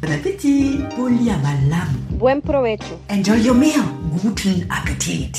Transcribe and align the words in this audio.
Bon 0.00 0.12
appétit. 0.12 0.78
Buen 2.10 2.40
provecho. 2.40 3.00
Enjoy 3.10 3.40
your 3.40 3.54
meal. 3.56 3.80
Guten 4.22 4.64
Appetit. 4.70 5.32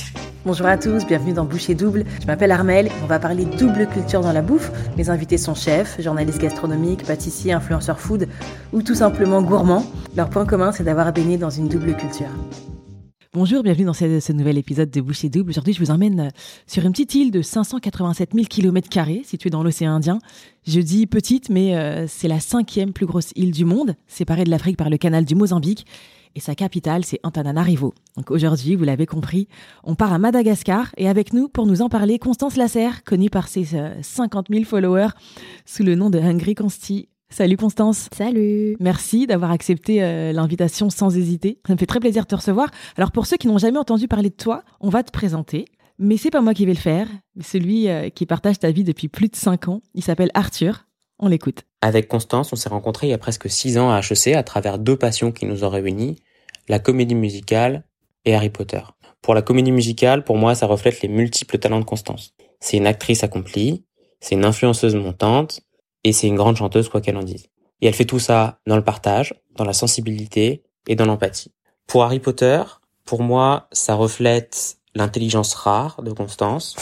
Bonjour 0.46 0.66
à 0.66 0.78
tous, 0.78 1.06
bienvenue 1.06 1.32
dans 1.32 1.46
Boucher 1.46 1.76
Double. 1.76 2.04
Je 2.22 2.28
m'appelle 2.28 2.52
Armel, 2.52 2.90
on 3.02 3.06
va 3.06 3.20
parler 3.20 3.46
double 3.46 3.88
culture 3.88 4.20
dans 4.20 4.34
la 4.34 4.42
bouffe. 4.42 4.70
Mes 4.98 5.10
invités 5.10 5.38
sont 5.38 5.56
chefs, 5.56 6.02
journalistes 6.02 6.42
gastronomiques, 6.42 7.06
pâtissiers, 7.06 7.54
influenceurs 7.54 8.02
food 8.02 8.28
ou 8.74 8.82
tout 8.82 8.96
simplement 8.96 9.42
gourmands. 9.42 9.86
Leur 10.18 10.30
point 10.30 10.46
commun, 10.46 10.74
c'est 10.74 10.84
d'avoir 10.84 11.14
baigné 11.14 11.38
dans 11.38 11.50
une 11.50 11.70
double 11.70 11.96
culture. 11.96 12.28
Bonjour, 13.32 13.62
bienvenue 13.62 13.86
dans 13.86 13.94
ce, 13.94 14.32
nouvel 14.32 14.58
épisode 14.58 14.90
de 14.90 15.02
Boucher 15.02 15.30
Double. 15.30 15.52
Aujourd'hui, 15.52 15.74
je 15.74 15.80
vous 15.80 15.92
emmène 15.92 16.32
sur 16.66 16.84
une 16.84 16.94
petite 16.94 17.14
île 17.14 17.30
de 17.30 17.44
587 17.44 18.32
000 18.34 18.48
km 18.48 18.90
située 19.24 19.52
dans 19.52 19.62
l'océan 19.62 19.92
Indien. 19.92 20.18
Je 20.66 20.80
dis 20.80 21.06
petite, 21.06 21.50
mais 21.50 21.78
euh, 21.78 22.08
c'est 22.08 22.28
la 22.28 22.40
cinquième 22.40 22.92
plus 22.92 23.06
grosse 23.06 23.32
île 23.36 23.52
du 23.52 23.66
monde, 23.66 23.94
séparée 24.08 24.46
de 24.46 24.50
l'Afrique 24.50 24.78
par 24.78 24.90
le 24.90 24.98
canal 24.98 25.26
du 25.26 25.36
Mozambique. 25.36 25.86
Et 26.34 26.40
sa 26.40 26.56
capitale, 26.56 27.06
c'est 27.06 27.20
Antananarivo. 27.22 27.94
Donc 28.18 28.32
aujourd'hui, 28.32 28.76
vous 28.76 28.84
l'avez 28.84 29.06
compris, 29.06 29.48
on 29.84 29.94
part 29.94 30.12
à 30.12 30.18
Madagascar. 30.18 30.92
Et 30.98 31.08
avec 31.08 31.32
nous, 31.32 31.50
pour 31.50 31.68
nous 31.68 31.84
en 31.84 31.88
parler, 31.90 32.18
Constance 32.18 32.56
Lasserre, 32.56 33.04
connue 33.04 33.30
par 33.30 33.48
ses 33.48 33.76
euh, 33.76 33.94
50 34.02 34.48
000 34.50 34.64
followers 34.64 35.10
sous 35.68 35.84
le 35.84 35.94
nom 35.94 36.10
de 36.10 36.18
Hungry 36.18 36.56
Consti. 36.56 37.10
Salut 37.32 37.58
Constance. 37.58 38.10
Salut. 38.12 38.76
Merci 38.80 39.28
d'avoir 39.28 39.52
accepté 39.52 40.04
euh, 40.04 40.34
l'invitation 40.34 40.90
sans 40.90 41.16
hésiter. 41.16 41.60
Ça 41.68 41.74
me 41.74 41.78
fait 41.78 41.86
très 41.86 42.00
plaisir 42.00 42.24
de 42.24 42.28
te 42.28 42.36
recevoir. 42.36 42.70
Alors 42.98 43.12
pour 43.12 43.28
ceux 43.28 43.38
qui 43.38 43.48
n'ont 43.48 43.60
jamais 43.60 43.78
entendu 43.78 44.08
parler 44.08 44.30
de 44.30 44.36
toi, 44.36 44.64
on 44.80 44.90
va 44.90 45.04
te 45.04 45.12
présenter. 45.12 45.66
Mais 46.00 46.18
c'est 46.18 46.32
pas 46.32 46.42
moi 46.42 46.56
qui 46.56 46.66
vais 46.66 46.74
le 46.74 46.80
faire, 46.80 47.08
celui 47.40 47.88
euh, 47.88 48.10
qui 48.10 48.26
partage 48.26 48.58
ta 48.58 48.72
vie 48.72 48.84
depuis 48.84 49.10
plus 49.10 49.28
de 49.28 49.36
5 49.36 49.68
ans. 49.68 49.82
Il 49.94 50.04
s'appelle 50.04 50.32
Arthur. 50.34 50.88
On 51.20 51.28
l'écoute. 51.28 51.66
Avec 51.82 52.08
Constance, 52.08 52.52
on 52.52 52.56
s'est 52.56 52.70
rencontrés 52.70 53.08
il 53.08 53.12
y 53.12 53.14
a 53.14 53.20
presque 53.20 53.50
6 53.50 53.78
ans 53.78 53.92
à 53.92 54.00
HEC 54.00 54.36
à 54.36 54.44
travers 54.44 54.80
deux 54.80 54.96
passions 54.96 55.32
qui 55.32 55.46
nous 55.46 55.64
ont 55.64 55.70
réunis, 55.70 56.16
la 56.68 56.80
comédie 56.80 57.16
musicale 57.16 57.84
et 58.26 58.34
Harry 58.34 58.50
Potter. 58.50 58.82
Pour 59.22 59.36
la 59.36 59.42
comédie 59.42 59.72
musicale, 59.72 60.24
pour 60.24 60.38
moi, 60.38 60.56
ça 60.56 60.66
reflète 60.66 61.02
les 61.02 61.10
multiples 61.10 61.60
talents 61.60 61.80
de 61.80 61.86
Constance. 61.86 62.34
C'est 62.60 62.78
une 62.78 62.88
actrice 62.88 63.24
accomplie, 63.24 63.86
c'est 64.22 64.36
une 64.36 64.46
influenceuse 64.46 64.96
montante, 64.96 65.62
et 66.04 66.14
c'est 66.14 66.28
une 66.28 66.36
grande 66.36 66.58
chanteuse 66.58 66.90
quoi 66.90 67.02
qu'elle 67.02 67.18
en 67.18 67.24
dise. 67.24 67.48
Et 67.82 67.88
elle 67.88 67.94
fait 67.94 68.06
tout 68.06 68.20
ça 68.20 68.60
dans 68.68 68.76
le 68.76 68.84
partage, 68.84 69.34
dans 69.56 69.64
la 69.64 69.74
sensibilité 69.74 70.64
et 70.88 70.96
dans 70.96 71.06
l'empathie. 71.06 71.54
Pour 71.88 72.04
Harry 72.04 72.20
Potter, 72.20 72.62
pour 73.06 73.24
moi, 73.24 73.68
ça 73.72 73.96
reflète 73.96 74.78
l'intelligence 74.96 75.54
rare 75.54 76.02
de 76.04 76.12
Constance, 76.12 76.76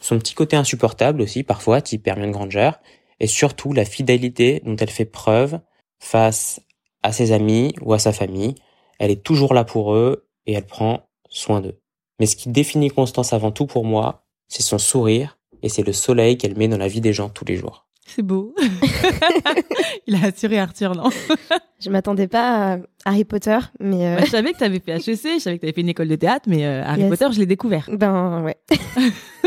son 0.00 0.18
petit 0.18 0.34
côté 0.34 0.56
insupportable 0.56 1.22
aussi 1.22 1.42
parfois, 1.42 1.80
type 1.80 2.06
Hermione 2.06 2.32
Granger, 2.32 2.70
et 3.20 3.26
surtout 3.26 3.72
la 3.72 3.84
fidélité 3.84 4.62
dont 4.64 4.76
elle 4.76 4.90
fait 4.90 5.04
preuve 5.04 5.60
face 5.98 6.60
à 7.02 7.12
ses 7.12 7.32
amis 7.32 7.74
ou 7.82 7.92
à 7.92 7.98
sa 7.98 8.12
famille. 8.12 8.54
Elle 8.98 9.10
est 9.10 9.22
toujours 9.22 9.54
là 9.54 9.64
pour 9.64 9.94
eux 9.94 10.26
et 10.46 10.54
elle 10.54 10.66
prend 10.66 11.08
soin 11.28 11.60
d'eux. 11.60 11.78
Mais 12.18 12.26
ce 12.26 12.36
qui 12.36 12.48
définit 12.48 12.90
Constance 12.90 13.32
avant 13.32 13.52
tout 13.52 13.66
pour 13.66 13.84
moi, 13.84 14.24
c'est 14.48 14.62
son 14.62 14.78
sourire 14.78 15.38
et 15.62 15.68
c'est 15.68 15.82
le 15.82 15.92
soleil 15.92 16.36
qu'elle 16.36 16.56
met 16.56 16.68
dans 16.68 16.78
la 16.78 16.88
vie 16.88 17.00
des 17.00 17.12
gens 17.12 17.28
tous 17.28 17.44
les 17.44 17.56
jours. 17.56 17.86
C'est 18.06 18.22
beau. 18.22 18.54
Il 20.06 20.16
a 20.16 20.26
assuré 20.26 20.58
Arthur, 20.58 20.94
non? 20.96 21.10
Je 21.80 21.90
m'attendais 21.90 22.26
pas 22.26 22.74
à 22.74 22.78
Harry 23.04 23.24
Potter, 23.24 23.58
mais 23.78 24.04
euh, 24.06 24.16
Bah, 24.16 24.24
Je 24.24 24.30
savais 24.30 24.52
que 24.52 24.58
tu 24.58 24.64
avais 24.64 24.80
fait 24.80 24.96
HEC, 24.96 25.04
je 25.34 25.38
savais 25.38 25.56
que 25.56 25.60
tu 25.60 25.66
avais 25.66 25.72
fait 25.72 25.80
une 25.80 25.88
école 25.90 26.08
de 26.08 26.16
théâtre, 26.16 26.46
mais 26.48 26.66
euh, 26.66 26.82
Harry 26.84 27.02
Yes. 27.02 27.10
Potter, 27.10 27.26
je 27.32 27.38
l'ai 27.38 27.46
découvert. 27.46 27.88
ben 27.92 28.42
ouais. 28.42 28.56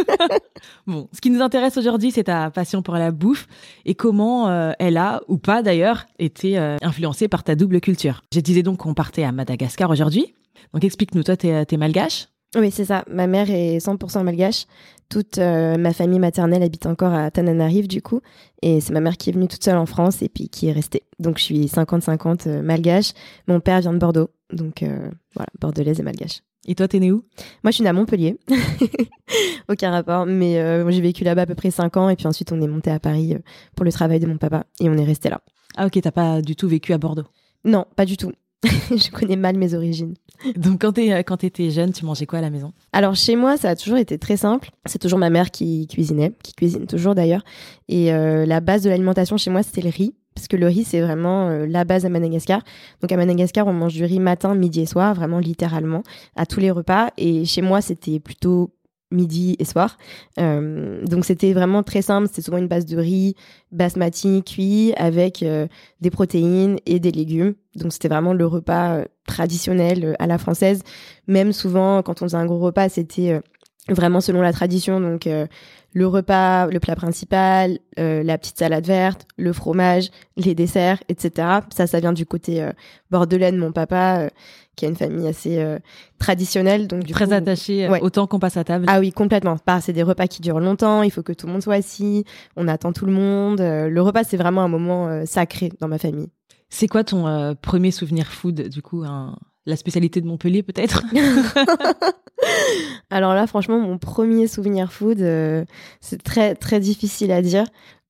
Bon, 0.88 1.10
ce 1.14 1.20
qui 1.22 1.30
nous 1.30 1.42
intéresse 1.42 1.78
aujourd'hui, 1.78 2.12
c'est 2.12 2.26
ta 2.26 2.50
passion 2.52 2.82
pour 2.82 2.96
la 2.96 3.12
bouffe 3.12 3.48
et 3.86 3.96
comment 3.96 4.48
euh, 4.50 4.72
elle 4.80 4.98
a, 4.98 5.22
ou 5.28 5.38
pas 5.38 5.62
d'ailleurs, 5.62 6.06
été 6.20 6.58
euh, 6.58 6.78
influencée 6.82 7.28
par 7.28 7.44
ta 7.44 7.56
double 7.56 7.82
culture. 7.82 8.22
Je 8.34 8.40
disais 8.40 8.64
donc 8.64 8.78
qu'on 8.80 8.94
partait 8.94 9.24
à 9.24 9.32
Madagascar 9.32 9.90
aujourd'hui. 9.90 10.34
Donc 10.74 10.84
explique-nous, 10.84 11.24
toi, 11.24 11.36
t'es 11.38 11.66
t'es 11.66 11.78
malgache 11.78 12.28
Oui, 12.56 12.72
c'est 12.72 12.86
ça. 12.86 13.04
Ma 13.10 13.28
mère 13.28 13.50
est 13.50 13.78
100% 13.78 14.24
malgache. 14.24 14.66
Toute 15.10 15.38
euh, 15.38 15.78
ma 15.78 15.94
famille 15.94 16.20
maternelle 16.20 16.64
habite 16.64 16.86
encore 16.86 17.14
à 17.14 17.30
Tananarive, 17.32 17.88
du 17.88 18.02
coup. 18.02 18.22
Et 18.62 18.80
c'est 18.80 18.94
ma 18.94 19.00
mère 19.00 19.18
qui 19.18 19.30
est 19.30 19.34
venue 19.34 19.48
toute 19.48 19.64
seule 19.64 19.78
en 19.78 19.86
France 19.86 20.22
et 20.22 20.30
puis 20.30 20.50
qui 20.50 20.68
est 20.68 20.72
restée. 20.72 21.04
Donc 21.20 21.38
je 21.38 21.44
suis 21.44 21.66
50-50 21.66 22.48
euh, 22.48 22.62
malgache. 22.62 23.14
Mon 23.48 23.60
père 23.60 23.82
vient 23.82 23.94
de 23.94 23.98
Bordeaux. 23.98 24.30
Donc 24.52 24.84
euh, 24.84 25.10
voilà, 25.36 25.50
bordelaise 25.60 26.00
et 26.00 26.04
malgache. 26.04 26.42
Et 26.66 26.76
toi, 26.76 26.88
t'es 26.88 27.00
né 27.00 27.12
où? 27.12 27.26
Moi, 27.64 27.72
je 27.72 27.72
suis 27.72 27.84
née 27.84 27.90
à 27.90 27.94
Montpellier. 27.94 28.40
Aucun 29.70 29.92
rapport. 29.92 30.26
Mais 30.26 30.54
j'ai 30.92 31.02
vécu 31.02 31.26
là-bas 31.26 31.42
à 31.42 31.46
peu 31.46 31.56
près 31.56 31.72
5 31.72 31.98
ans. 31.98 32.08
Et 32.08 32.16
puis 32.16 32.26
ensuite, 32.26 32.54
on 32.54 32.62
est 32.62 32.68
monté 32.68 32.90
à 32.90 33.02
Paris 33.02 33.36
pour 33.76 33.84
le 33.84 33.92
travail 33.92 34.22
de 34.22 34.28
mon 34.28 34.38
papa. 34.38 34.64
Et 34.80 34.90
on 34.90 34.94
est 34.94 35.04
resté 35.04 35.30
là. 35.30 35.42
Ah 35.76 35.88
ok, 35.88 36.00
t'as 36.02 36.12
pas 36.12 36.42
du 36.42 36.56
tout 36.56 36.70
vécu 36.70 36.94
à 36.94 36.98
Bordeaux? 36.98 37.26
Non, 37.66 37.86
pas 37.98 38.06
du 38.06 38.16
tout. 38.16 38.32
je 38.90 39.10
connais 39.12 39.36
mal 39.36 39.58
mes 39.58 39.74
origines. 39.74 40.14
Donc 40.56 40.82
quand 40.82 40.94
t'es- 40.94 41.24
quand 41.24 41.38
t'étais 41.38 41.70
jeune, 41.70 41.92
tu 41.94 42.06
mangeais 42.06 42.26
quoi 42.26 42.40
à 42.40 42.42
la 42.42 42.50
maison? 42.50 42.74
Alors 42.92 43.16
chez 43.16 43.36
moi, 43.36 43.58
ça 43.58 43.70
a 43.70 43.76
toujours 43.76 43.98
été 43.98 44.18
très 44.18 44.38
simple. 44.38 44.70
C'est 44.86 45.00
toujours 45.00 45.20
ma 45.20 45.30
mère 45.30 45.52
qui 45.52 45.88
cuisinait, 45.88 46.34
qui 46.44 46.54
cuisine 46.54 46.86
toujours 46.88 47.16
d'ailleurs. 47.16 47.44
Et 47.90 48.14
euh, 48.14 48.46
la 48.46 48.60
base 48.60 48.82
de 48.84 48.90
l'alimentation 48.90 49.38
chez 49.38 49.50
moi, 49.52 49.64
c'était 49.64 49.82
le 49.82 49.90
riz. 49.90 50.14
Parce 50.36 50.48
que 50.48 50.58
le 50.58 50.66
riz, 50.66 50.84
c'est 50.84 51.00
vraiment 51.02 51.50
euh, 51.50 51.68
la 51.68 51.84
base 51.86 52.06
à 52.06 52.10
Madagascar. 52.10 52.64
Donc 53.02 53.12
à 53.12 53.18
Madagascar, 53.18 53.68
on 53.68 53.74
mange 53.74 53.94
du 53.94 54.04
riz 54.04 54.20
matin, 54.20 54.56
midi 54.56 54.82
et 54.82 54.86
soir, 54.88 55.14
vraiment 55.14 55.38
littéralement, 55.40 56.02
à 56.36 56.46
tous 56.48 56.60
les 56.60 56.72
repas. 56.72 57.10
Et 57.18 57.46
chez 57.46 57.62
moi, 57.62 57.82
c'était 57.82 58.20
plutôt 58.20 58.72
midi 59.14 59.56
et 59.60 59.66
soir. 59.66 59.98
Euh, 60.40 61.06
donc 61.06 61.26
c'était 61.26 61.54
vraiment 61.54 61.84
très 61.84 62.02
simple. 62.02 62.28
C'était 62.28 62.42
souvent 62.42 62.58
une 62.58 62.68
base 62.68 62.86
de 62.86 62.98
riz 62.98 63.36
basmati 63.72 64.44
cuit 64.44 64.94
avec 64.98 65.44
euh, 65.44 65.68
des 66.02 66.10
protéines 66.10 66.78
et 66.86 67.00
des 67.00 67.12
légumes. 67.12 67.54
Donc 67.76 67.94
c'était 67.94 68.10
vraiment 68.10 68.34
le 68.34 68.46
repas 68.46 68.98
euh, 68.98 69.06
traditionnel 69.26 70.16
à 70.20 70.28
la 70.28 70.38
française. 70.38 70.84
Même 71.28 71.54
souvent, 71.54 72.02
quand 72.02 72.22
on 72.22 72.26
faisait 72.26 72.38
un 72.38 72.46
gros 72.46 72.60
repas, 72.60 72.90
c'était 72.90 73.40
vraiment 73.90 74.22
selon 74.22 74.42
la 74.42 74.54
tradition. 74.54 75.00
Donc 75.00 75.28
euh, 75.28 75.48
le 75.96 76.08
repas, 76.08 76.68
le 76.68 76.80
plat 76.80 76.96
principal, 76.96 77.78
euh, 78.00 78.24
la 78.24 78.38
petite 78.38 78.58
salade 78.58 78.86
verte, 78.88 79.28
le 79.38 79.54
fromage, 79.54 80.10
les 80.38 80.56
desserts, 80.56 81.04
etc. 81.10 81.60
Ça, 81.74 81.86
ça 81.86 82.00
vient 82.00 82.14
du 82.14 82.26
côté 82.26 82.64
euh, 82.64 82.72
bordelais 83.12 83.52
de 83.52 83.58
mon 83.60 83.72
papa, 83.72 84.22
euh, 84.22 84.30
qui 84.76 84.86
a 84.86 84.90
une 84.90 84.96
famille 84.96 85.28
assez 85.28 85.60
euh, 85.60 85.78
traditionnelle. 86.18 86.88
Donc 86.88 87.04
du 87.04 87.14
Très 87.14 87.28
coup, 87.28 87.34
attaché, 87.34 87.86
euh, 87.86 87.92
ouais. 87.92 88.02
autant 88.02 88.26
qu'on 88.26 88.40
passe 88.40 88.58
à 88.58 88.64
table. 88.64 88.86
ah 88.88 89.00
oui, 89.00 89.12
complètement. 89.12 89.58
Bah, 89.68 89.82
c'est 89.82 89.94
des 89.94 90.02
repas 90.04 90.26
qui 90.28 90.42
durent 90.42 90.60
longtemps, 90.60 91.04
il 91.04 91.12
faut 91.12 91.22
que 91.24 91.34
tout 91.34 91.46
le 91.46 91.54
monde 91.54 91.62
soit 91.62 91.76
assis, 91.76 92.24
on 92.56 92.68
attend 92.68 92.92
tout 92.94 93.06
le 93.06 93.12
monde. 93.14 93.62
Euh, 93.62 93.88
le 93.90 94.02
repas, 94.02 94.24
c'est 94.24 94.38
vraiment 94.38 94.62
un 94.64 94.68
moment 94.68 95.08
euh, 95.10 95.26
sacré 95.26 95.72
dans 95.80 95.88
ma 95.88 95.98
famille. 96.00 96.30
C'est 96.70 96.88
quoi 96.88 97.04
ton 97.04 97.28
euh, 97.28 97.54
premier 97.54 97.92
souvenir 97.92 98.26
food, 98.32 98.68
du 98.70 98.82
coup 98.82 99.04
un- 99.06 99.38
La 99.66 99.76
spécialité 99.76 100.20
de 100.20 100.28
Montpellier, 100.28 100.64
peut-être? 100.64 101.04
Alors 103.10 103.34
là, 103.34 103.48
franchement, 103.48 103.80
mon 103.80 103.98
premier 103.98 104.48
souvenir 104.48 104.92
food, 104.92 105.22
euh, 105.22 105.64
c'est 106.02 106.22
très 106.22 106.56
très 106.56 106.80
difficile 106.80 107.32
à 107.32 107.42
dire. 107.42 107.66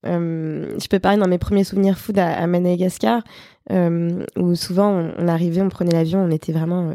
Euh, 0.06 0.78
je 0.82 0.88
peux 0.88 1.00
parler 1.00 1.20
dans 1.20 1.28
mes 1.28 1.38
premiers 1.38 1.64
souvenirs 1.64 1.98
food 1.98 2.18
à, 2.18 2.34
à 2.34 2.48
Madagascar, 2.48 3.24
euh, 3.72 4.26
où 4.38 4.56
souvent 4.56 4.90
on, 4.90 5.14
on 5.18 5.28
arrivait, 5.28 5.62
on 5.62 5.70
prenait 5.70 5.94
l'avion, 5.94 6.20
on 6.20 6.32
était 6.32 6.52
vraiment 6.54 6.94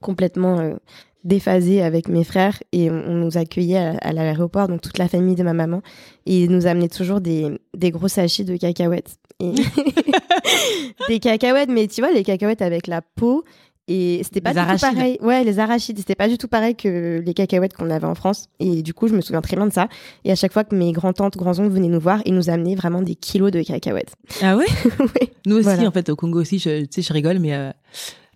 complètement 0.00 0.76
déphasés 1.24 1.82
avec 1.82 2.08
mes 2.08 2.24
frères 2.24 2.62
et 2.72 2.90
on, 2.90 3.02
on 3.08 3.14
nous 3.14 3.36
accueillait 3.36 3.78
à, 3.78 3.96
à 4.00 4.12
l'aéroport, 4.12 4.68
donc 4.68 4.80
toute 4.80 4.98
la 4.98 5.08
famille 5.08 5.34
de 5.34 5.42
ma 5.42 5.52
maman, 5.52 5.82
et 6.26 6.44
ils 6.44 6.50
nous 6.50 6.66
amenaient 6.66 6.88
toujours 6.88 7.20
des, 7.20 7.58
des 7.76 7.90
gros 7.90 8.08
sachets 8.08 8.44
de 8.44 8.56
cacahuètes. 8.56 9.16
Et 9.40 9.52
des 11.08 11.18
cacahuètes, 11.18 11.70
mais 11.70 11.86
tu 11.86 12.00
vois, 12.00 12.12
les 12.12 12.24
cacahuètes 12.24 12.62
avec 12.62 12.86
la 12.86 13.02
peau. 13.02 13.44
Et 13.90 14.20
c'était 14.22 14.42
pas 14.42 14.52
Les 14.52 14.60
du 14.60 14.72
tout 14.74 14.78
pareil. 14.80 15.18
Ouais, 15.22 15.42
les 15.44 15.58
arachides. 15.58 15.98
C'était 15.98 16.14
pas 16.14 16.28
du 16.28 16.36
tout 16.36 16.46
pareil 16.46 16.74
que 16.76 17.22
les 17.24 17.32
cacahuètes 17.34 17.72
qu'on 17.72 17.88
avait 17.88 18.06
en 18.06 18.14
France. 18.14 18.48
Et 18.60 18.82
du 18.82 18.92
coup, 18.92 19.08
je 19.08 19.14
me 19.14 19.22
souviens 19.22 19.40
très 19.40 19.56
bien 19.56 19.66
de 19.66 19.72
ça. 19.72 19.88
Et 20.24 20.30
à 20.30 20.34
chaque 20.34 20.52
fois 20.52 20.62
que 20.64 20.74
mes 20.74 20.92
grands-tantes, 20.92 21.36
grands-oncles 21.38 21.70
venaient 21.72 21.88
nous 21.88 21.98
voir, 22.00 22.20
ils 22.26 22.34
nous 22.34 22.50
amenaient 22.50 22.74
vraiment 22.74 23.00
des 23.00 23.14
kilos 23.14 23.50
de 23.50 23.62
cacahuètes. 23.62 24.12
Ah 24.42 24.56
ouais. 24.58 24.66
Nous 25.46 25.56
aussi, 25.56 25.64
Voilà. 25.64 25.88
en 25.88 25.90
fait, 25.90 26.10
au 26.10 26.16
Congo 26.16 26.38
aussi, 26.40 26.58
je, 26.58 26.82
tu 26.82 26.86
sais, 26.90 27.02
je 27.02 27.12
rigole, 27.14 27.38
mais 27.38 27.54
euh, 27.54 27.70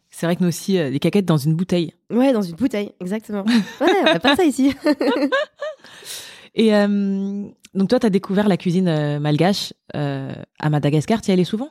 c'est 0.09 0.25
vrai 0.25 0.37
que 0.37 0.43
nous 0.43 0.49
aussi, 0.49 0.79
euh, 0.79 0.91
des 0.91 0.99
caquettes 0.99 1.27
dans 1.27 1.37
une 1.37 1.55
bouteille. 1.55 1.93
Ouais, 2.11 2.33
dans 2.33 2.41
une 2.41 2.55
bouteille, 2.57 2.93
exactement. 3.01 3.45
Ouais, 3.81 3.87
on 4.05 4.07
a 4.07 4.19
pas 4.21 4.37
ça 4.37 4.45
ici. 4.45 4.75
Et 6.55 6.75
euh, 6.75 7.45
donc 7.75 7.89
toi, 7.89 7.99
tu 8.01 8.07
as 8.07 8.11
découvert 8.11 8.49
la 8.49 8.57
cuisine 8.57 8.89
euh, 8.89 9.19
malgache 9.19 9.73
à 9.95 10.71
Madagascar. 10.71 11.21
Tu 11.21 11.31
y 11.31 11.33
allais 11.35 11.45
souvent? 11.45 11.69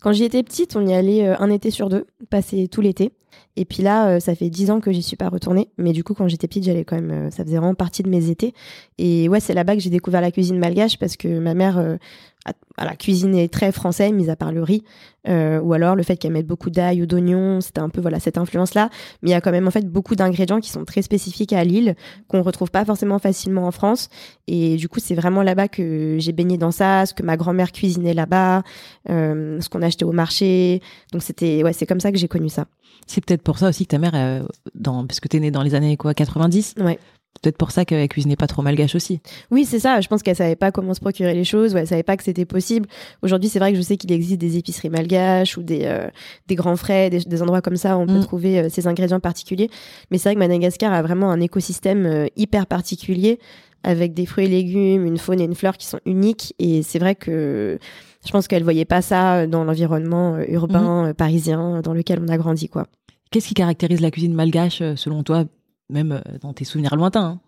Quand 0.00 0.12
j'y 0.12 0.24
étais 0.24 0.42
petite, 0.42 0.76
on 0.76 0.86
y 0.86 0.94
allait 0.94 1.26
un 1.26 1.50
été 1.50 1.70
sur 1.70 1.88
deux, 1.90 2.06
passer 2.30 2.68
tout 2.68 2.80
l'été. 2.80 3.12
Et 3.56 3.64
puis 3.64 3.82
là, 3.82 4.08
euh, 4.08 4.20
ça 4.20 4.34
fait 4.34 4.50
dix 4.50 4.70
ans 4.70 4.80
que 4.80 4.92
j'y 4.92 5.02
suis 5.02 5.16
pas 5.16 5.28
retournée. 5.28 5.68
Mais 5.78 5.92
du 5.92 6.04
coup, 6.04 6.14
quand 6.14 6.28
j'étais 6.28 6.46
petite, 6.48 6.64
j'allais 6.64 6.84
quand 6.84 6.96
même. 6.96 7.10
euh, 7.10 7.30
ça 7.30 7.44
faisait 7.44 7.56
vraiment 7.56 7.74
partie 7.74 8.02
de 8.02 8.08
mes 8.08 8.30
étés. 8.30 8.54
Et 8.98 9.28
ouais, 9.28 9.40
c'est 9.40 9.54
là-bas 9.54 9.74
que 9.74 9.80
j'ai 9.80 9.90
découvert 9.90 10.20
la 10.20 10.30
cuisine 10.30 10.58
malgache 10.58 10.98
parce 10.98 11.16
que 11.16 11.38
ma 11.38 11.54
mère 11.54 11.78
euh, 11.78 11.96
a, 12.44 12.52
voilà, 12.76 12.94
cuisinait 12.96 13.48
très 13.48 13.72
français, 13.72 14.12
mis 14.12 14.30
à 14.30 14.36
part 14.36 14.52
le 14.52 14.62
riz. 14.62 14.84
Euh, 15.28 15.60
ou 15.60 15.72
alors 15.74 15.94
le 15.94 16.02
fait 16.02 16.16
qu'elle 16.16 16.32
mette 16.32 16.46
beaucoup 16.46 16.70
d'ail 16.70 17.02
ou 17.02 17.06
d'oignons, 17.06 17.60
c'était 17.60 17.80
un 17.80 17.88
peu 17.90 18.00
voilà 18.00 18.20
cette 18.20 18.38
influence-là. 18.38 18.88
Mais 19.22 19.30
il 19.30 19.32
y 19.32 19.36
a 19.36 19.40
quand 19.40 19.50
même 19.50 19.66
en 19.66 19.70
fait 19.70 19.86
beaucoup 19.86 20.14
d'ingrédients 20.14 20.60
qui 20.60 20.70
sont 20.70 20.84
très 20.84 21.02
spécifiques 21.02 21.52
à 21.52 21.64
Lille, 21.64 21.96
qu'on 22.28 22.42
retrouve 22.42 22.70
pas 22.70 22.84
forcément 22.84 23.18
facilement 23.18 23.66
en 23.66 23.72
France. 23.72 24.08
Et 24.46 24.76
du 24.76 24.88
coup, 24.88 25.00
c'est 25.00 25.14
vraiment 25.14 25.42
là-bas 25.42 25.68
que 25.68 26.16
j'ai 26.18 26.32
baigné 26.32 26.56
dans 26.56 26.70
ça, 26.70 27.04
ce 27.04 27.12
que 27.12 27.22
ma 27.22 27.36
grand-mère 27.36 27.72
cuisinait 27.72 28.14
là-bas, 28.14 28.62
ce 29.08 29.68
qu'on 29.68 29.82
achetait 29.82 30.04
au 30.04 30.12
marché. 30.12 30.80
Donc 31.12 31.22
c'était 31.22 31.62
ouais, 31.62 31.72
c'est 31.72 31.86
comme 31.86 32.00
ça 32.00 32.12
que 32.12 32.18
j'ai 32.18 32.28
connu 32.28 32.48
ça. 32.48 32.66
C'est 33.06 33.24
peut-être 33.24 33.42
pour 33.42 33.58
ça 33.58 33.68
aussi 33.68 33.84
que 33.86 33.90
ta 33.90 33.98
mère, 33.98 34.12
euh, 34.14 34.42
dans, 34.74 35.06
parce 35.06 35.20
que 35.20 35.28
t'es 35.28 35.40
née 35.40 35.50
dans 35.50 35.62
les 35.62 35.74
années 35.74 35.96
quoi, 35.96 36.14
90 36.14 36.74
Ouais. 36.78 36.98
Peut-être 37.40 37.56
pour 37.56 37.70
ça 37.70 37.84
qu'elle 37.84 38.08
cuisinait 38.08 38.34
pas 38.34 38.48
trop 38.48 38.62
malgache 38.62 38.96
aussi. 38.96 39.20
Oui, 39.52 39.64
c'est 39.64 39.78
ça. 39.78 40.00
Je 40.00 40.08
pense 40.08 40.24
qu'elle 40.24 40.34
savait 40.34 40.56
pas 40.56 40.72
comment 40.72 40.92
se 40.92 40.98
procurer 40.98 41.34
les 41.34 41.44
choses, 41.44 41.72
ou 41.72 41.78
elle 41.78 41.86
savait 41.86 42.02
pas 42.02 42.16
que 42.16 42.24
c'était 42.24 42.44
possible. 42.44 42.88
Aujourd'hui, 43.22 43.48
c'est 43.48 43.60
vrai 43.60 43.70
que 43.70 43.76
je 43.78 43.82
sais 43.82 43.96
qu'il 43.96 44.10
existe 44.10 44.40
des 44.40 44.56
épiceries 44.58 44.90
malgaches 44.90 45.56
ou 45.56 45.62
des, 45.62 45.82
euh, 45.84 46.08
des 46.48 46.56
grands 46.56 46.74
frais, 46.74 47.10
des, 47.10 47.20
des 47.20 47.40
endroits 47.42 47.62
comme 47.62 47.76
ça 47.76 47.96
où 47.96 48.00
on 48.00 48.06
peut 48.06 48.18
Mm. 48.18 48.24
trouver 48.24 48.58
euh, 48.58 48.68
ces 48.68 48.88
ingrédients 48.88 49.20
particuliers. 49.20 49.70
Mais 50.10 50.18
c'est 50.18 50.30
vrai 50.30 50.34
que 50.34 50.40
Madagascar 50.40 50.92
a 50.92 51.00
vraiment 51.00 51.30
un 51.30 51.40
écosystème 51.40 52.06
euh, 52.06 52.26
hyper 52.36 52.66
particulier 52.66 53.38
avec 53.84 54.14
des 54.14 54.26
fruits 54.26 54.46
et 54.46 54.48
légumes, 54.48 55.06
une 55.06 55.18
faune 55.18 55.40
et 55.40 55.44
une 55.44 55.54
fleur 55.54 55.76
qui 55.76 55.86
sont 55.86 56.00
uniques. 56.06 56.54
Et 56.58 56.82
c'est 56.82 56.98
vrai 56.98 57.14
que 57.14 57.78
je 58.26 58.30
pense 58.32 58.48
qu'elle 58.48 58.64
voyait 58.64 58.84
pas 58.84 59.00
ça 59.00 59.46
dans 59.46 59.62
l'environnement 59.62 60.38
urbain 60.48 61.06
euh, 61.10 61.14
parisien 61.14 61.82
dans 61.82 61.92
lequel 61.94 62.18
on 62.20 62.26
a 62.26 62.36
grandi, 62.36 62.68
quoi. 62.68 62.88
Qu'est-ce 63.30 63.46
qui 63.46 63.54
caractérise 63.54 64.00
la 64.00 64.10
cuisine 64.10 64.34
malgache 64.34 64.82
selon 64.96 65.22
toi, 65.22 65.44
même 65.90 66.12
euh, 66.12 66.38
dans 66.40 66.52
tes 66.52 66.64
souvenirs 66.64 66.96
lointains 66.96 67.24
hein. 67.24 67.40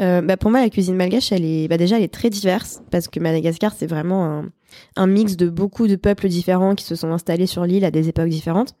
Euh, 0.00 0.22
bah 0.22 0.36
pour 0.36 0.50
moi, 0.50 0.60
la 0.60 0.70
cuisine 0.70 0.94
malgache, 0.94 1.32
elle 1.32 1.44
est, 1.44 1.68
bah 1.68 1.76
déjà, 1.76 1.98
elle 1.98 2.04
est 2.04 2.12
très 2.12 2.30
diverse 2.30 2.82
parce 2.90 3.08
que 3.08 3.20
Madagascar, 3.20 3.72
c'est 3.76 3.86
vraiment 3.86 4.24
un, 4.24 4.44
un 4.96 5.06
mix 5.06 5.36
de 5.36 5.48
beaucoup 5.48 5.86
de 5.86 5.96
peuples 5.96 6.28
différents 6.28 6.74
qui 6.74 6.84
se 6.84 6.94
sont 6.94 7.12
installés 7.12 7.46
sur 7.46 7.64
l'île 7.64 7.84
à 7.84 7.90
des 7.90 8.08
époques 8.08 8.28
différentes. 8.28 8.74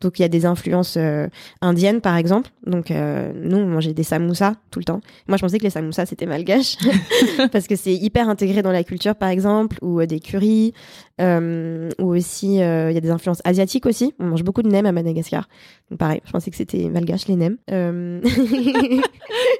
Donc, 0.00 0.18
il 0.18 0.22
y 0.22 0.24
a 0.24 0.28
des 0.28 0.44
influences 0.44 0.96
euh, 0.98 1.26
indiennes, 1.62 2.00
par 2.00 2.16
exemple. 2.16 2.50
Donc, 2.66 2.90
euh, 2.90 3.32
nous, 3.34 3.56
on 3.56 3.66
mangeait 3.66 3.94
des 3.94 4.02
samoussas 4.02 4.54
tout 4.70 4.78
le 4.78 4.84
temps. 4.84 5.00
Moi, 5.26 5.38
je 5.38 5.42
pensais 5.42 5.58
que 5.58 5.64
les 5.64 5.70
samoussas, 5.70 6.06
c'était 6.06 6.26
malgache 6.26 6.76
parce 7.52 7.66
que 7.66 7.76
c'est 7.76 7.94
hyper 7.94 8.28
intégré 8.28 8.62
dans 8.62 8.72
la 8.72 8.84
culture, 8.84 9.14
par 9.14 9.30
exemple, 9.30 9.78
ou 9.80 10.00
euh, 10.00 10.06
des 10.06 10.20
currys, 10.20 10.74
euh, 11.20 11.88
ou 11.98 12.14
aussi, 12.14 12.56
il 12.56 12.60
y 12.60 12.62
a 12.62 13.00
des 13.00 13.10
influences 13.10 13.40
asiatiques 13.44 13.86
aussi. 13.86 14.12
On 14.18 14.26
mange 14.26 14.42
beaucoup 14.44 14.62
de 14.62 14.68
nems 14.68 14.84
à 14.84 14.92
Madagascar. 14.92 15.48
Donc, 15.90 15.98
pareil, 15.98 16.20
je 16.26 16.32
pensais 16.32 16.50
que 16.50 16.56
c'était 16.56 16.90
malgache, 16.90 17.26
les 17.28 17.36
nems. 17.36 17.56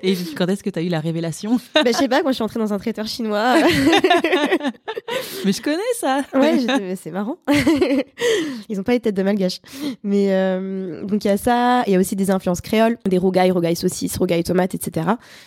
Et 0.03 0.15
quand 0.37 0.47
est-ce 0.49 0.63
que 0.63 0.71
tu 0.71 0.79
as 0.79 0.83
eu 0.83 0.89
la 0.89 1.01
révélation? 1.01 1.59
Bah, 1.75 1.81
je 1.87 1.93
sais 1.93 2.09
pas, 2.09 2.23
quand 2.23 2.29
je 2.29 2.35
suis 2.35 2.43
entrée 2.43 2.59
dans 2.59 2.75
un 2.75 2.79
traiteur 2.79 3.07
chinois. 3.07 3.57
Mais 5.45 5.53
je 5.53 5.63
connais 5.63 5.76
ça 5.99 6.23
ouais, 6.35 6.97
c'est 6.97 7.11
marrant. 7.11 7.37
Ils 8.69 8.79
ont 8.79 8.83
pas 8.83 8.93
les 8.93 9.01
têtes 9.01 9.17
de 9.17 9.23
malgache. 9.23 9.61
Mais 10.03 10.29
euh, 10.31 11.05
donc 11.05 11.25
il 11.25 11.29
y 11.29 11.31
a 11.31 11.37
ça, 11.37 11.83
il 11.87 11.93
y 11.93 11.97
a 11.97 11.99
aussi 11.99 12.17
des 12.17 12.31
influences 12.31 12.61
créoles, 12.61 12.99
des 13.07 13.19
rogailles, 13.19 13.51
rogailles 13.51 13.77
saucisses, 13.77 14.17
rogailles 14.17 14.45
tomates, 14.45 14.75
etc. 14.75 15.07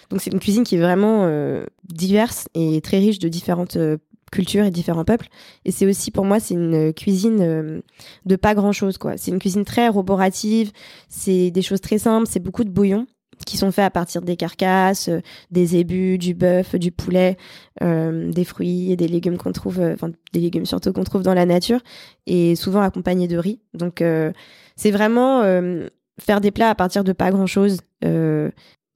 Donc 0.09 0.21
c'est 0.21 0.31
une 0.31 0.39
cuisine 0.39 0.63
qui 0.63 0.75
est 0.75 0.79
vraiment 0.79 1.23
euh, 1.23 1.65
diverse 1.85 2.47
et 2.55 2.81
très 2.81 2.97
riche 2.99 3.19
de 3.19 3.27
différentes 3.27 3.77
euh, 3.77 3.97
cultures 4.31 4.65
et 4.65 4.71
différents 4.71 5.05
peuples. 5.05 5.27
Et 5.65 5.71
c'est 5.71 5.85
aussi 5.85 6.11
pour 6.11 6.25
moi 6.25 6.39
c'est 6.39 6.53
une 6.53 6.93
cuisine 6.93 7.81
de 8.25 8.35
pas 8.35 8.53
grand 8.55 8.71
chose 8.71 8.97
quoi. 8.97 9.17
C'est 9.17 9.31
une 9.31 9.39
cuisine 9.39 9.65
très 9.65 9.87
roborative. 9.87 10.71
C'est 11.07 11.51
des 11.51 11.61
choses 11.61 11.81
très 11.81 11.97
simples. 11.97 12.27
C'est 12.29 12.39
beaucoup 12.39 12.63
de 12.63 12.69
bouillons 12.69 13.07
qui 13.45 13.57
sont 13.57 13.71
faits 13.71 13.85
à 13.85 13.89
partir 13.89 14.21
des 14.21 14.35
carcasses, 14.35 15.09
euh, 15.09 15.21
des 15.51 15.75
ébus, 15.77 16.17
du 16.17 16.33
bœuf, 16.33 16.75
du 16.75 16.91
poulet, 16.91 17.37
euh, 17.81 18.31
des 18.31 18.43
fruits 18.43 18.91
et 18.91 18.95
des 18.95 19.07
légumes 19.07 19.37
qu'on 19.37 19.51
trouve, 19.51 19.79
euh, 19.79 19.93
enfin 19.93 20.11
des 20.33 20.39
légumes 20.39 20.65
surtout 20.65 20.93
qu'on 20.93 21.03
trouve 21.03 21.23
dans 21.23 21.33
la 21.33 21.45
nature, 21.45 21.79
et 22.27 22.55
souvent 22.55 22.81
accompagnés 22.81 23.27
de 23.27 23.37
riz. 23.37 23.59
Donc 23.73 24.01
euh, 24.01 24.31
c'est 24.75 24.91
vraiment 24.91 25.41
euh, 25.41 25.87
faire 26.19 26.41
des 26.41 26.51
plats 26.51 26.69
à 26.69 26.75
partir 26.75 27.03
de 27.03 27.13
pas 27.13 27.31
grand 27.31 27.47
chose. 27.47 27.79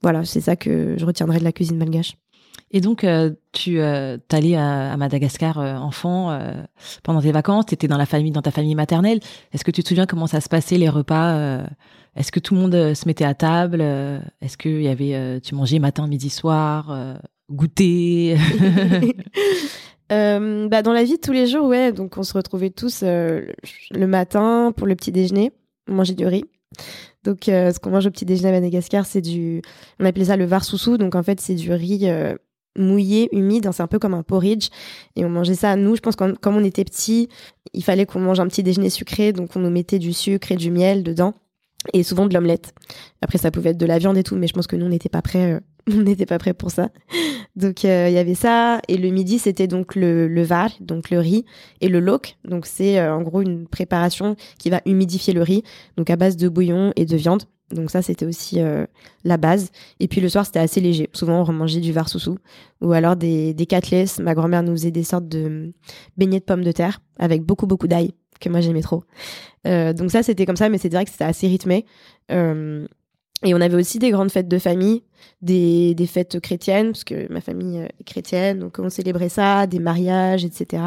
voilà, 0.02 0.26
c'est 0.26 0.42
ça 0.42 0.56
que 0.56 0.96
je 0.98 1.06
retiendrai 1.06 1.40
de 1.40 1.46
la 1.46 1.54
cuisine 1.54 1.78
malgache. 1.78 2.16
Et 2.72 2.82
donc, 2.82 3.04
euh, 3.04 3.32
tu 3.52 3.80
euh, 3.80 4.18
t'allais 4.28 4.56
à, 4.56 4.92
à 4.92 4.98
Madagascar 4.98 5.60
euh, 5.60 5.76
enfant 5.76 6.32
euh, 6.32 6.64
pendant 7.04 7.22
tes 7.22 7.32
vacances. 7.32 7.68
T'étais 7.68 7.88
dans 7.88 7.98
la 7.98 8.08
famille, 8.08 8.32
dans 8.32 8.42
ta 8.42 8.52
famille 8.52 8.76
maternelle. 8.76 9.20
Est-ce 9.54 9.64
que 9.64 9.72
tu 9.72 9.84
te 9.84 9.88
souviens 9.88 10.08
comment 10.08 10.28
ça 10.28 10.42
se 10.42 10.50
passait 10.50 10.78
les 10.78 10.90
repas 10.90 11.62
Est-ce 12.16 12.32
que 12.32 12.40
tout 12.40 12.56
le 12.56 12.62
monde 12.62 12.94
se 12.94 13.08
mettait 13.08 13.26
à 13.26 13.36
table 13.36 13.82
Est-ce 14.42 14.58
que 14.58 14.70
y 14.70 14.88
avait, 14.88 15.40
tu 15.42 15.54
mangeais 15.56 15.80
matin, 15.80 16.08
midi, 16.08 16.30
soir, 16.30 17.18
goûter? 17.50 18.38
Bah, 20.10 20.84
dans 20.84 20.94
la 20.94 21.04
vie 21.04 21.16
de 21.16 21.22
tous 21.22 21.32
les 21.32 21.48
jours, 21.48 21.66
ouais. 21.68 21.92
Donc, 21.92 22.20
on 22.20 22.24
se 22.24 22.34
retrouvait 22.34 22.70
tous 22.70 23.02
le 23.02 23.48
le 23.90 24.06
matin 24.06 24.72
pour 24.76 24.86
le 24.86 24.96
petit 24.96 25.12
déjeuner. 25.12 25.52
On 25.90 25.96
mangeait 25.96 26.14
du 26.14 26.28
riz. 26.28 26.46
Donc, 27.24 27.48
euh, 27.48 27.72
ce 27.72 27.80
qu'on 27.80 27.90
mange 27.90 28.06
au 28.06 28.12
petit 28.12 28.26
déjeuner 28.26 28.50
à 28.50 28.52
Madagascar, 28.52 29.06
c'est 29.06 29.22
du. 29.22 29.62
On 30.00 30.06
appelait 30.06 30.26
ça 30.26 30.38
le 30.38 30.46
varsoussou. 30.46 30.98
Donc, 30.98 31.16
en 31.16 31.24
fait, 31.24 31.40
c'est 31.40 31.56
du 31.56 31.72
riz 31.72 32.10
euh, 32.10 32.36
mouillé, 32.78 33.30
humide. 33.36 33.70
C'est 33.72 33.84
un 33.84 33.88
peu 33.88 34.00
comme 34.00 34.14
un 34.14 34.24
porridge. 34.24 34.70
Et 35.16 35.24
on 35.26 35.30
mangeait 35.30 35.56
ça, 35.56 35.76
nous, 35.76 35.96
je 35.96 36.02
pense, 36.02 36.16
quand, 36.16 36.38
comme 36.40 36.56
on 36.58 36.64
était 36.64 36.84
petits, 36.84 37.30
il 37.74 37.84
fallait 37.84 38.06
qu'on 38.06 38.20
mange 38.20 38.40
un 38.40 38.48
petit 38.48 38.64
déjeuner 38.64 38.90
sucré. 38.90 39.32
Donc, 39.34 39.56
on 39.56 39.60
nous 39.60 39.70
mettait 39.70 40.00
du 40.00 40.14
sucre 40.14 40.52
et 40.52 40.56
du 40.56 40.72
miel 40.72 41.04
dedans. 41.04 41.34
Et 41.94 42.04
souvent 42.04 42.26
de 42.26 42.34
l'omelette. 42.34 42.74
Après, 43.22 43.38
ça 43.38 43.52
pouvait 43.52 43.72
être 43.72 43.78
de 43.78 43.86
la 43.86 44.00
viande 44.00 44.18
et 44.18 44.24
tout, 44.24 44.36
mais 44.36 44.48
je 44.48 44.54
pense 44.54 44.68
que 44.68 44.76
nous, 44.76 44.86
on 44.86 44.90
n'était 44.90 45.10
pas 45.10 45.22
prêts. 45.22 45.60
on 45.92 46.02
n'était 46.02 46.26
pas 46.26 46.38
prêts 46.38 46.54
pour 46.54 46.72
ça. 46.72 46.90
Donc, 47.56 47.86
euh, 47.86 48.08
il 48.10 48.14
y 48.14 48.18
avait 48.18 48.36
ça. 48.36 48.80
Et 48.88 48.98
le 48.98 49.10
midi, 49.10 49.40
c'était 49.40 49.68
donc 49.68 49.96
le, 49.96 50.28
le 50.28 50.44
var, 50.44 50.72
donc 50.80 51.10
le 51.10 51.20
riz, 51.20 51.46
et 51.82 51.90
le 51.90 52.00
lok. 52.00 52.38
Donc, 52.46 52.66
c'est 52.66 53.00
euh, 53.00 53.14
en 53.14 53.22
gros 53.22 53.42
une 53.42 53.68
préparation 53.68 54.36
qui 54.58 54.70
va 54.70 54.82
humidifier 54.86 55.34
le 55.34 55.42
riz, 55.42 55.64
donc 55.98 56.10
à 56.10 56.16
base 56.16 56.38
de 56.38 56.48
bouillon 56.50 56.94
et 56.96 57.06
de 57.06 57.18
viande. 57.18 57.44
Donc 57.72 57.90
ça, 57.90 58.02
c'était 58.02 58.26
aussi 58.26 58.62
euh, 58.62 58.86
la 59.24 59.38
base. 59.38 59.72
Et 60.00 60.08
puis 60.08 60.22
le 60.22 60.30
soir, 60.30 60.46
c'était 60.46 60.60
assez 60.60 60.80
léger. 60.80 61.10
Souvent, 61.14 61.42
on 61.42 61.44
remangeait 61.44 61.80
du 61.80 61.92
var 61.92 62.08
soussou 62.08 62.38
ou 62.82 62.92
alors 62.92 63.16
des, 63.16 63.54
des. 63.54 63.68
Ma 64.20 64.36
grand-mère 64.36 64.62
nous 64.62 64.74
faisait 64.74 64.92
des 64.92 65.04
sortes 65.04 65.28
de 65.28 65.74
beignets 66.16 66.40
de 66.40 66.46
pommes 66.46 66.64
de 66.64 66.72
terre 66.72 67.02
avec 67.18 67.42
beaucoup, 67.42 67.66
beaucoup 67.66 67.88
d'ail, 67.88 68.12
que 68.40 68.50
moi, 68.50 68.62
j'aimais 68.62 68.82
trop. 68.82 69.04
Donc 69.66 70.12
ça, 70.12 70.22
c'était 70.22 70.46
comme 70.46 70.58
ça, 70.58 70.70
mais 70.70 70.78
c'est 70.78 70.90
vrai 70.90 71.06
que 71.06 71.10
c'était 71.10 71.24
assez 71.24 71.48
rythmé. 71.48 71.86
Et 73.44 73.54
on 73.54 73.62
avait 73.62 73.76
aussi 73.76 74.00
des 74.00 74.12
grandes 74.12 74.32
fêtes 74.32 74.48
de 74.48 74.58
famille, 74.58 75.04
des, 75.42 75.96
des 75.96 76.08
fêtes 76.08 76.40
chrétiennes, 76.40 76.94
parce 76.94 77.04
que 77.04 77.32
ma 77.32 77.42
famille 77.42 77.80
euh, 77.80 77.88
est 78.00 78.04
chrétienne, 78.06 78.60
donc 78.60 78.80
on 78.80 78.90
célébrait 78.90 79.30
ça, 79.30 79.68
des 79.68 79.80
mariages, 79.80 80.46
etc. 80.46 80.82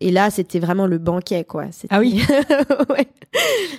Et 0.00 0.10
là, 0.10 0.30
c'était 0.30 0.58
vraiment 0.58 0.86
le 0.86 0.98
banquet, 0.98 1.44
quoi. 1.44 1.66
Ah 1.90 2.00
oui. 2.00 2.20
Ouais. 2.90 3.06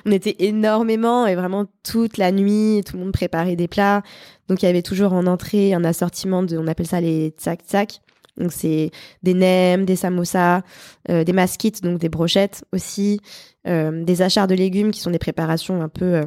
On 0.05 0.11
était 0.11 0.35
énormément 0.39 1.25
et 1.27 1.35
vraiment 1.35 1.65
toute 1.83 2.17
la 2.17 2.31
nuit, 2.31 2.81
tout 2.85 2.97
le 2.97 3.03
monde 3.03 3.13
préparait 3.13 3.55
des 3.55 3.67
plats. 3.67 4.03
Donc 4.47 4.61
il 4.61 4.65
y 4.65 4.69
avait 4.69 4.81
toujours 4.81 5.13
en 5.13 5.27
entrée 5.27 5.73
un 5.73 5.83
assortiment 5.83 6.43
de, 6.43 6.57
on 6.57 6.67
appelle 6.67 6.87
ça 6.87 6.99
les 6.99 7.29
tsak-tsak. 7.29 8.01
Donc 8.37 8.51
c'est 8.51 8.91
des 9.23 9.33
nems, 9.33 9.85
des 9.85 9.95
samosas, 9.95 10.61
euh, 11.09 11.23
des 11.23 11.33
maskites, 11.33 11.81
donc 11.81 11.99
des 11.99 12.09
brochettes 12.09 12.65
aussi, 12.73 13.21
euh, 13.67 14.03
des 14.03 14.21
achars 14.21 14.47
de 14.47 14.55
légumes 14.55 14.91
qui 14.91 14.99
sont 14.99 15.11
des 15.11 15.19
préparations 15.19 15.81
un 15.81 15.89
peu 15.89 16.15
euh, 16.15 16.23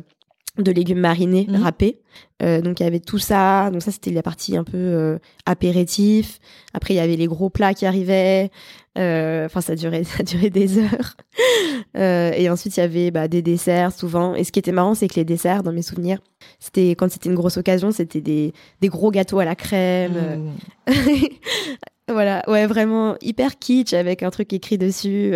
de 0.63 0.71
légumes 0.73 0.99
marinés, 1.01 1.47
Mhm. 1.49 1.63
râpés. 1.63 2.01
Euh, 2.43 2.61
donc 2.61 2.81
il 2.81 2.85
y 2.85 2.87
avait 2.87 3.01
tout 3.01 3.19
ça. 3.19 3.71
Donc 3.71 3.83
ça 3.83 3.91
c'était 3.93 4.11
la 4.11 4.23
partie 4.23 4.57
un 4.57 4.65
peu 4.65 4.77
euh, 4.77 5.19
apéritif. 5.47 6.39
Après 6.75 6.95
il 6.95 6.97
y 6.97 7.01
avait 7.01 7.17
les 7.17 7.27
gros 7.27 7.51
plats 7.51 7.75
qui 7.75 7.87
arrivaient. 7.87 8.51
Euh, 8.97 9.47
Enfin 9.47 9.61
ça 9.61 9.75
durait 9.77 10.03
ça 10.05 10.23
durait 10.23 10.51
des 10.51 10.79
heures. 10.79 11.15
Et 11.95 12.51
ensuite 12.51 12.77
il 12.77 12.81
y 12.81 12.83
avait 12.83 13.11
bah, 13.11 13.29
des 13.29 13.43
desserts 13.43 13.93
souvent. 13.93 14.35
Et 14.35 14.45
ce 14.45 14.53
qui 14.53 14.59
était 14.59 14.73
marrant 14.73 14.95
c'est 14.95 15.09
que 15.09 15.15
les 15.17 15.25
desserts 15.25 15.63
dans 15.63 15.73
mes 15.73 15.83
souvenirs 15.83 16.19
c'était 16.59 16.91
quand 16.91 17.11
c'était 17.11 17.29
une 17.29 17.35
grosse 17.37 17.57
occasion 17.57 17.91
c'était 17.93 18.21
des 18.21 18.53
des 18.81 18.89
gros 18.89 19.11
gâteaux 19.11 19.39
à 19.39 19.45
la 19.45 19.55
crème. 19.55 20.53
Mmh. 20.87 20.93
voilà, 22.09 22.43
ouais, 22.49 22.67
vraiment 22.67 23.17
hyper 23.21 23.59
kitsch 23.59 23.93
avec 23.93 24.23
un 24.23 24.31
truc 24.31 24.53
écrit 24.53 24.79
dessus 24.79 25.33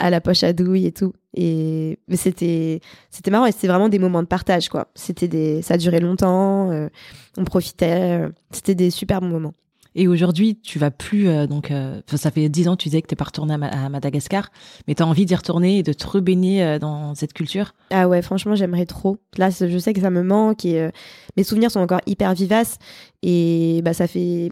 à 0.00 0.10
la 0.10 0.20
poche 0.20 0.42
à 0.42 0.52
douille 0.52 0.86
et 0.86 0.92
tout. 0.92 1.12
Et 1.34 1.98
mais 2.08 2.16
c'était 2.16 2.80
c'était 3.10 3.30
marrant 3.30 3.46
et 3.46 3.52
c'était 3.52 3.68
vraiment 3.68 3.88
des 3.88 3.98
moments 4.00 4.22
de 4.22 4.26
partage 4.26 4.68
quoi. 4.68 4.88
C'était 4.94 5.28
des 5.28 5.62
ça 5.62 5.76
durait 5.76 6.00
longtemps, 6.00 6.70
euh, 6.70 6.88
on 7.36 7.44
profitait, 7.44 8.20
euh, 8.22 8.28
c'était 8.50 8.74
des 8.74 8.90
super 8.90 9.20
bons 9.20 9.28
moments. 9.28 9.54
Et 9.96 10.06
aujourd'hui, 10.06 10.56
tu 10.60 10.78
vas 10.78 10.92
plus 10.92 11.28
euh, 11.28 11.46
donc 11.48 11.72
ça 12.14 12.30
fait 12.30 12.48
dix 12.48 12.68
ans 12.68 12.76
que 12.76 12.82
tu 12.82 12.88
disais 12.88 13.02
que 13.02 13.08
t'es 13.08 13.16
pas 13.16 13.24
retourné 13.24 13.54
à, 13.54 13.58
Ma- 13.58 13.66
à 13.66 13.88
Madagascar, 13.88 14.50
mais 14.86 14.94
t'as 14.94 15.04
envie 15.04 15.26
d'y 15.26 15.34
retourner 15.34 15.78
et 15.78 15.82
de 15.82 15.92
te 15.92 16.06
rebaigner 16.06 16.78
dans 16.78 17.14
cette 17.16 17.32
culture? 17.32 17.74
Ah 17.90 18.08
ouais, 18.08 18.22
franchement, 18.22 18.54
j'aimerais 18.54 18.86
trop. 18.86 19.16
Là, 19.36 19.50
je 19.50 19.78
sais 19.78 19.92
que 19.92 20.00
ça 20.00 20.10
me 20.10 20.22
manque 20.22 20.64
et 20.64 20.90
mes 21.36 21.42
souvenirs 21.42 21.72
sont 21.72 21.80
encore 21.80 22.00
hyper 22.06 22.34
vivaces 22.34 22.78
et 23.24 23.80
bah 23.84 23.92
ça 23.92 24.06
fait 24.06 24.50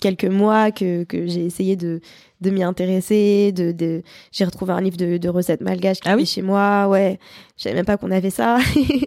quelques 0.00 0.24
mois 0.24 0.70
que, 0.70 1.04
que 1.04 1.26
j'ai 1.26 1.44
essayé 1.44 1.76
de, 1.76 2.00
de 2.40 2.50
m'y 2.50 2.62
intéresser. 2.62 3.52
De, 3.52 3.72
de... 3.72 4.02
J'ai 4.32 4.44
retrouvé 4.44 4.72
un 4.72 4.80
livre 4.80 4.96
de, 4.96 5.16
de 5.16 5.28
recettes 5.28 5.60
malgaches 5.60 6.00
qui 6.00 6.08
Ah 6.08 6.16
oui 6.16 6.22
était 6.22 6.30
chez 6.30 6.42
moi. 6.42 6.88
Ouais, 6.88 7.18
je 7.56 7.64
savais 7.64 7.74
même 7.74 7.84
pas 7.84 7.96
qu'on 7.96 8.10
avait 8.10 8.30
ça. 8.30 8.58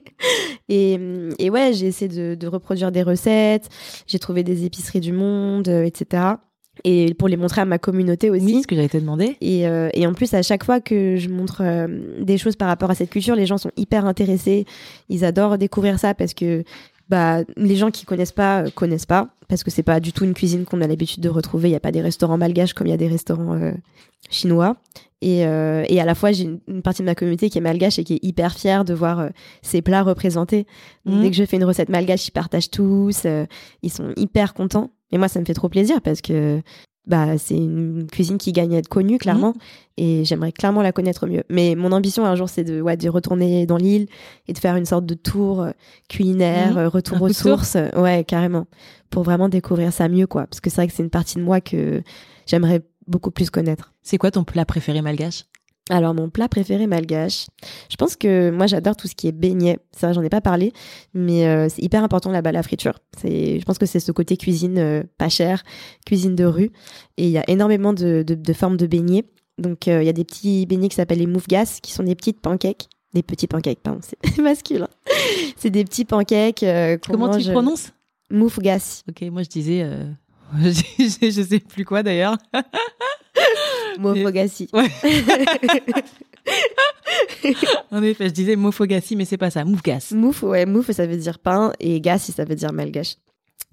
et, 0.70 1.00
et 1.40 1.50
ouais, 1.50 1.74
j'ai 1.74 1.88
essayé 1.88 2.10
de, 2.10 2.36
de 2.36 2.48
reproduire 2.48 2.92
des 2.92 3.04
recettes. 3.04 3.70
J'ai 4.08 4.20
trouvé 4.20 4.44
des 4.44 4.66
épiceries 4.66 5.00
du 5.00 5.14
monde, 5.14 5.68
euh, 5.68 5.84
etc. 5.84 6.36
Et 6.84 7.14
pour 7.14 7.28
les 7.28 7.38
montrer 7.38 7.62
à 7.62 7.66
ma 7.66 7.78
communauté 7.78 8.32
aussi. 8.32 8.44
Oui, 8.46 8.62
ce 8.64 8.68
que 8.68 8.76
j'allais 8.76 8.90
te 8.90 8.98
demander. 8.98 9.38
Et, 9.42 9.68
euh, 9.68 9.90
et 9.94 10.08
en 10.08 10.14
plus, 10.14 10.34
à 10.34 10.42
chaque 10.42 10.64
fois 10.64 10.82
que 10.82 11.18
je 11.18 11.30
montre 11.30 11.62
euh, 11.62 11.88
des 12.20 12.40
choses 12.40 12.56
par 12.56 12.68
rapport 12.68 12.90
à 12.90 12.96
cette 12.96 13.12
culture, 13.12 13.36
les 13.36 13.46
gens 13.46 13.60
sont 13.60 13.72
hyper 13.78 14.06
intéressés. 14.08 14.66
Ils 15.08 15.24
adorent 15.24 15.60
découvrir 15.60 16.00
ça 16.00 16.16
parce 16.16 16.34
que 16.34 16.64
bah, 17.10 17.44
les 17.58 17.76
gens 17.76 17.92
qui 17.92 18.06
connaissent 18.06 18.32
pas 18.32 18.64
euh, 18.64 18.70
connaissent 18.70 19.06
pas 19.06 19.30
parce 19.48 19.64
que 19.64 19.72
c'est 19.72 19.84
pas 19.84 20.00
du 20.00 20.14
tout 20.14 20.24
une 20.24 20.34
cuisine 20.34 20.66
qu'on 20.66 20.82
a 20.82 20.88
l'habitude 20.88 21.22
de 21.22 21.30
retrouver. 21.30 21.70
Il 21.70 21.74
y 21.74 21.76
a 21.76 21.80
pas 21.80 21.92
des 21.92 22.02
restaurants 22.02 22.38
malgaches 22.38 22.74
comme 22.74 22.88
il 22.88 22.92
y 22.92 22.94
a 22.94 22.98
des 22.98 23.08
restaurants 23.08 23.54
euh, 23.54 23.72
chinois. 24.30 24.78
Et, 25.22 25.46
euh, 25.46 25.86
et 25.88 26.02
à 26.02 26.06
la 26.06 26.16
fois, 26.16 26.32
j'ai 26.32 26.44
une, 26.44 26.60
une 26.68 26.82
partie 26.82 27.02
de 27.02 27.06
ma 27.06 27.16
communauté 27.16 27.50
qui 27.50 27.58
est 27.58 27.62
malgache 27.62 27.98
et 27.98 28.04
qui 28.04 28.16
est 28.16 28.24
hyper 28.24 28.54
fière 28.54 28.84
de 28.84 28.94
voir 28.94 29.30
ces 29.62 29.82
plats 29.82 30.04
représentés. 30.04 30.68
Mhm. 31.06 31.22
Dès 31.22 31.30
que 31.30 31.36
je 31.38 31.46
fais 31.46 31.56
une 31.56 31.64
recette 31.64 31.88
malgache, 31.90 32.28
ils 32.28 32.32
partagent 32.32 32.72
tous. 32.72 33.26
ils 33.84 33.92
sont 33.92 34.12
hyper 34.18 34.54
contents. 34.54 34.92
Et 35.12 35.18
moi, 35.18 35.30
ça 35.30 35.40
me 35.40 35.46
fait 35.46 35.54
trop 35.54 35.70
plaisir 35.70 36.02
parce 36.02 36.22
que 36.22 36.62
bah, 37.06 37.38
c'est 37.38 37.56
une 37.58 38.08
cuisine 38.12 38.38
qui 38.38 38.52
gagne 38.54 38.76
à 38.76 38.78
être 38.80 38.88
connue, 38.88 39.18
clairement. 39.18 39.54
Et 39.98 40.24
j'aimerais 40.26 40.52
clairement 40.52 40.82
la 40.82 40.92
connaître 40.92 41.28
mieux. 41.28 41.44
Mais 41.50 41.76
mon 41.76 41.92
ambition 41.92 42.26
un 42.26 42.36
jour, 42.36 42.50
c'est 42.50 42.64
de, 42.64 42.82
ouais, 42.82 42.98
de 42.98 43.10
retourner 43.10 43.66
dans 43.66 43.78
l'île 43.78 44.08
et 44.48 44.54
de 44.54 44.58
faire 44.58 44.76
une 44.76 44.86
sorte 44.86 45.06
de 45.06 45.14
tour 45.14 45.62
euh, 45.62 45.72
culinaire, 46.10 46.72
Mhm. 46.74 46.78
euh, 46.78 46.90
retour 46.90 47.18
Un 47.18 47.22
aux 47.22 47.34
sources. 47.34 47.78
Ouais, 47.96 48.24
carrément. 48.24 48.66
Pour 49.10 49.24
vraiment 49.24 49.50
découvrir 49.50 49.92
ça 49.94 50.08
mieux, 50.10 50.28
quoi. 50.28 50.48
Parce 50.48 50.62
que 50.62 50.70
c'est 50.70 50.78
vrai 50.78 50.88
que 50.88 50.94
c'est 50.94 51.04
une 51.04 51.10
partie 51.10 51.36
de 51.36 51.44
moi 51.44 51.62
que 51.62 52.02
j'aimerais 52.48 52.82
beaucoup 53.06 53.32
plus 53.32 53.50
connaître. 53.50 53.94
C'est 54.02 54.18
quoi 54.18 54.32
ton 54.32 54.44
plat 54.44 54.66
préféré 54.66 55.02
malgache? 55.02 55.44
Alors, 55.90 56.14
mon 56.14 56.30
plat 56.30 56.48
préféré 56.48 56.88
malgache, 56.88 57.48
je 57.90 57.96
pense 57.98 58.16
que 58.16 58.50
moi, 58.52 58.68
j'adore 58.68 58.96
tout 58.96 59.08
ce 59.10 59.16
qui 59.16 59.28
est 59.28 59.34
beignet. 59.34 59.80
C'est 59.92 60.06
vrai, 60.06 60.14
j'en 60.14 60.22
ai 60.24 60.30
pas 60.30 60.40
parlé, 60.40 60.72
mais 61.14 61.46
euh, 61.46 61.68
c'est 61.70 61.82
hyper 61.82 62.04
important 62.06 62.32
là-bas, 62.32 62.54
la 62.54 62.64
friture. 62.64 62.94
C'est, 63.20 63.60
je 63.60 63.66
pense 63.66 63.78
que 63.78 63.86
c'est 63.86 64.00
ce 64.00 64.14
côté 64.14 64.38
cuisine 64.38 64.78
euh, 64.78 65.04
pas 65.18 65.28
cher, 65.28 65.64
cuisine 66.06 66.36
de 66.36 66.46
rue. 66.46 66.72
Et 67.18 67.26
il 67.26 67.32
y 67.32 67.38
a 67.38 67.44
énormément 67.50 67.92
de, 67.92 68.24
de, 68.26 68.34
de 68.34 68.54
formes 68.54 68.78
de 68.78 68.88
beignets. 68.88 69.26
Donc, 69.58 69.90
euh, 69.90 70.02
il 70.02 70.06
y 70.06 70.10
a 70.10 70.14
des 70.14 70.24
petits 70.24 70.66
beignets 70.66 70.88
qui 70.88 70.96
s'appellent 70.96 71.20
les 71.20 71.28
moufgas, 71.28 71.80
qui 71.84 71.92
sont 71.92 72.04
des 72.04 72.16
petites 72.16 72.40
pancakes. 72.40 72.88
Des 73.14 73.22
petits 73.22 73.48
pancakes, 73.48 73.80
pardon, 73.82 74.00
c'est 74.02 74.38
masculin. 74.42 74.88
c'est 75.58 75.70
des 75.70 75.84
petits 75.84 76.06
pancakes. 76.06 76.64
Comment 77.06 77.28
tu 77.28 77.36
mange- 77.36 77.48
le 77.48 77.52
prononces? 77.52 77.92
Moufgas. 78.32 79.04
Ok, 79.10 79.22
moi 79.30 79.44
je 79.44 79.50
disais. 79.50 79.86
je 80.62 80.70
je 81.30 81.42
sais 81.44 81.60
plus 81.60 81.84
quoi 81.84 82.02
d'ailleurs. 82.04 82.38
Moufgassi. 84.00 84.70
Ouais. 84.74 84.90
En 87.92 88.02
effet, 88.04 88.28
je 88.30 88.34
disais 88.34 88.56
mofogassi, 88.56 89.16
mais 89.16 89.26
c'est 89.26 89.38
pas 89.38 89.50
ça. 89.50 89.64
Moufgas. 89.66 90.12
Mouf, 90.14 90.44
ouais, 90.44 90.66
mouf, 90.66 90.92
ça 90.92 91.06
veut 91.06 91.18
dire 91.18 91.40
pain 91.40 91.72
et 91.80 92.02
gassi, 92.02 92.32
ça 92.32 92.44
veut 92.46 92.56
dire 92.56 92.74
malgache. 92.74 93.16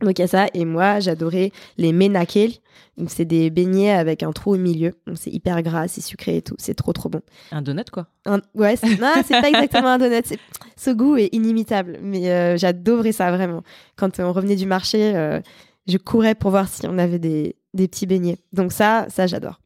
Donc 0.02 0.18
il 0.18 0.22
y 0.22 0.24
a 0.24 0.28
ça, 0.28 0.46
et 0.54 0.64
moi 0.64 0.98
j'adorais 1.00 1.52
les 1.76 1.92
menakel. 1.92 2.52
Donc 2.96 3.10
c'est 3.10 3.24
des 3.26 3.50
beignets 3.50 3.90
avec 3.90 4.22
un 4.22 4.32
trou 4.32 4.54
au 4.54 4.56
milieu. 4.56 4.92
Donc 5.06 5.16
c'est 5.18 5.30
hyper 5.30 5.60
gras, 5.62 5.88
c'est 5.88 6.00
sucré 6.00 6.36
et 6.38 6.42
tout. 6.42 6.54
C'est 6.58 6.74
trop 6.74 6.92
trop 6.92 7.08
bon. 7.10 7.20
Un 7.52 7.60
donut 7.60 7.90
quoi. 7.90 8.06
Un- 8.24 8.40
ouais, 8.54 8.76
c'est, 8.76 8.98
non, 9.00 9.12
c'est 9.26 9.40
pas 9.40 9.48
exactement 9.48 9.88
un 9.88 9.98
donut. 9.98 10.22
c'est- 10.24 10.38
Ce 10.76 10.90
goût 10.90 11.16
est 11.16 11.28
inimitable, 11.32 11.98
mais 12.02 12.30
euh, 12.30 12.56
j'adorais 12.56 13.12
ça 13.12 13.30
vraiment. 13.30 13.62
Quand 13.96 14.18
on 14.20 14.32
revenait 14.32 14.56
du 14.56 14.66
marché, 14.66 15.14
euh, 15.14 15.40
je 15.86 15.98
courais 15.98 16.34
pour 16.34 16.50
voir 16.50 16.68
si 16.68 16.86
on 16.86 16.96
avait 16.96 17.18
des, 17.18 17.56
des 17.74 17.86
petits 17.88 18.06
beignets. 18.06 18.38
Donc 18.54 18.72
ça, 18.72 19.06
ça 19.10 19.26
j'adore. 19.26 19.60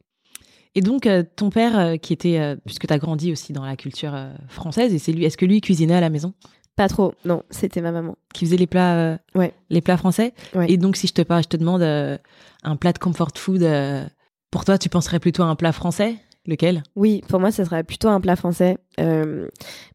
Et 0.75 0.81
donc, 0.81 1.07
euh, 1.07 1.23
ton 1.35 1.49
père, 1.49 1.79
euh, 1.79 1.95
qui 1.97 2.11
était, 2.13 2.37
euh, 2.39 2.55
puisque 2.65 2.85
tu 2.87 2.93
as 2.93 2.97
grandi 2.97 3.31
aussi 3.31 3.53
dans 3.53 3.65
la 3.65 3.75
culture 3.75 4.13
française, 4.49 4.93
et 4.93 4.99
c'est 4.99 5.11
lui, 5.13 5.23
est-ce 5.25 5.37
que 5.37 5.45
lui 5.45 5.61
cuisinait 5.61 5.95
à 5.95 6.01
la 6.01 6.09
maison? 6.09 6.33
Pas 6.75 6.89
trop, 6.89 7.13
non, 7.23 7.43
c'était 7.49 7.79
ma 7.79 7.93
maman. 7.93 8.17
Qui 8.33 8.45
faisait 8.45 8.57
les 8.57 8.67
plats, 8.67 8.95
euh, 8.95 9.17
Ouais. 9.33 9.53
les 9.69 9.79
plats 9.79 9.95
français? 9.95 10.33
Ouais. 10.53 10.69
Et 10.69 10.75
donc, 10.77 10.97
si 10.97 11.07
je 11.07 11.13
te 11.13 11.21
parle, 11.21 11.43
je 11.43 11.47
te 11.47 11.55
demande 11.55 11.81
euh, 11.81 12.17
un 12.63 12.75
plat 12.75 12.91
de 12.91 12.99
comfort 12.99 13.31
food, 13.35 13.63
euh, 13.63 14.03
pour 14.51 14.65
toi, 14.65 14.77
tu 14.77 14.89
penserais 14.89 15.19
plutôt 15.19 15.43
à 15.43 15.45
un 15.45 15.55
plat 15.55 15.71
français? 15.71 16.17
Lequel? 16.47 16.83
Oui, 16.95 17.21
pour 17.27 17.39
moi, 17.39 17.51
ça 17.51 17.65
serait 17.65 17.83
plutôt 17.83 18.07
un 18.07 18.21
plat 18.21 18.35
français. 18.35 18.77
Euh, 18.99 19.47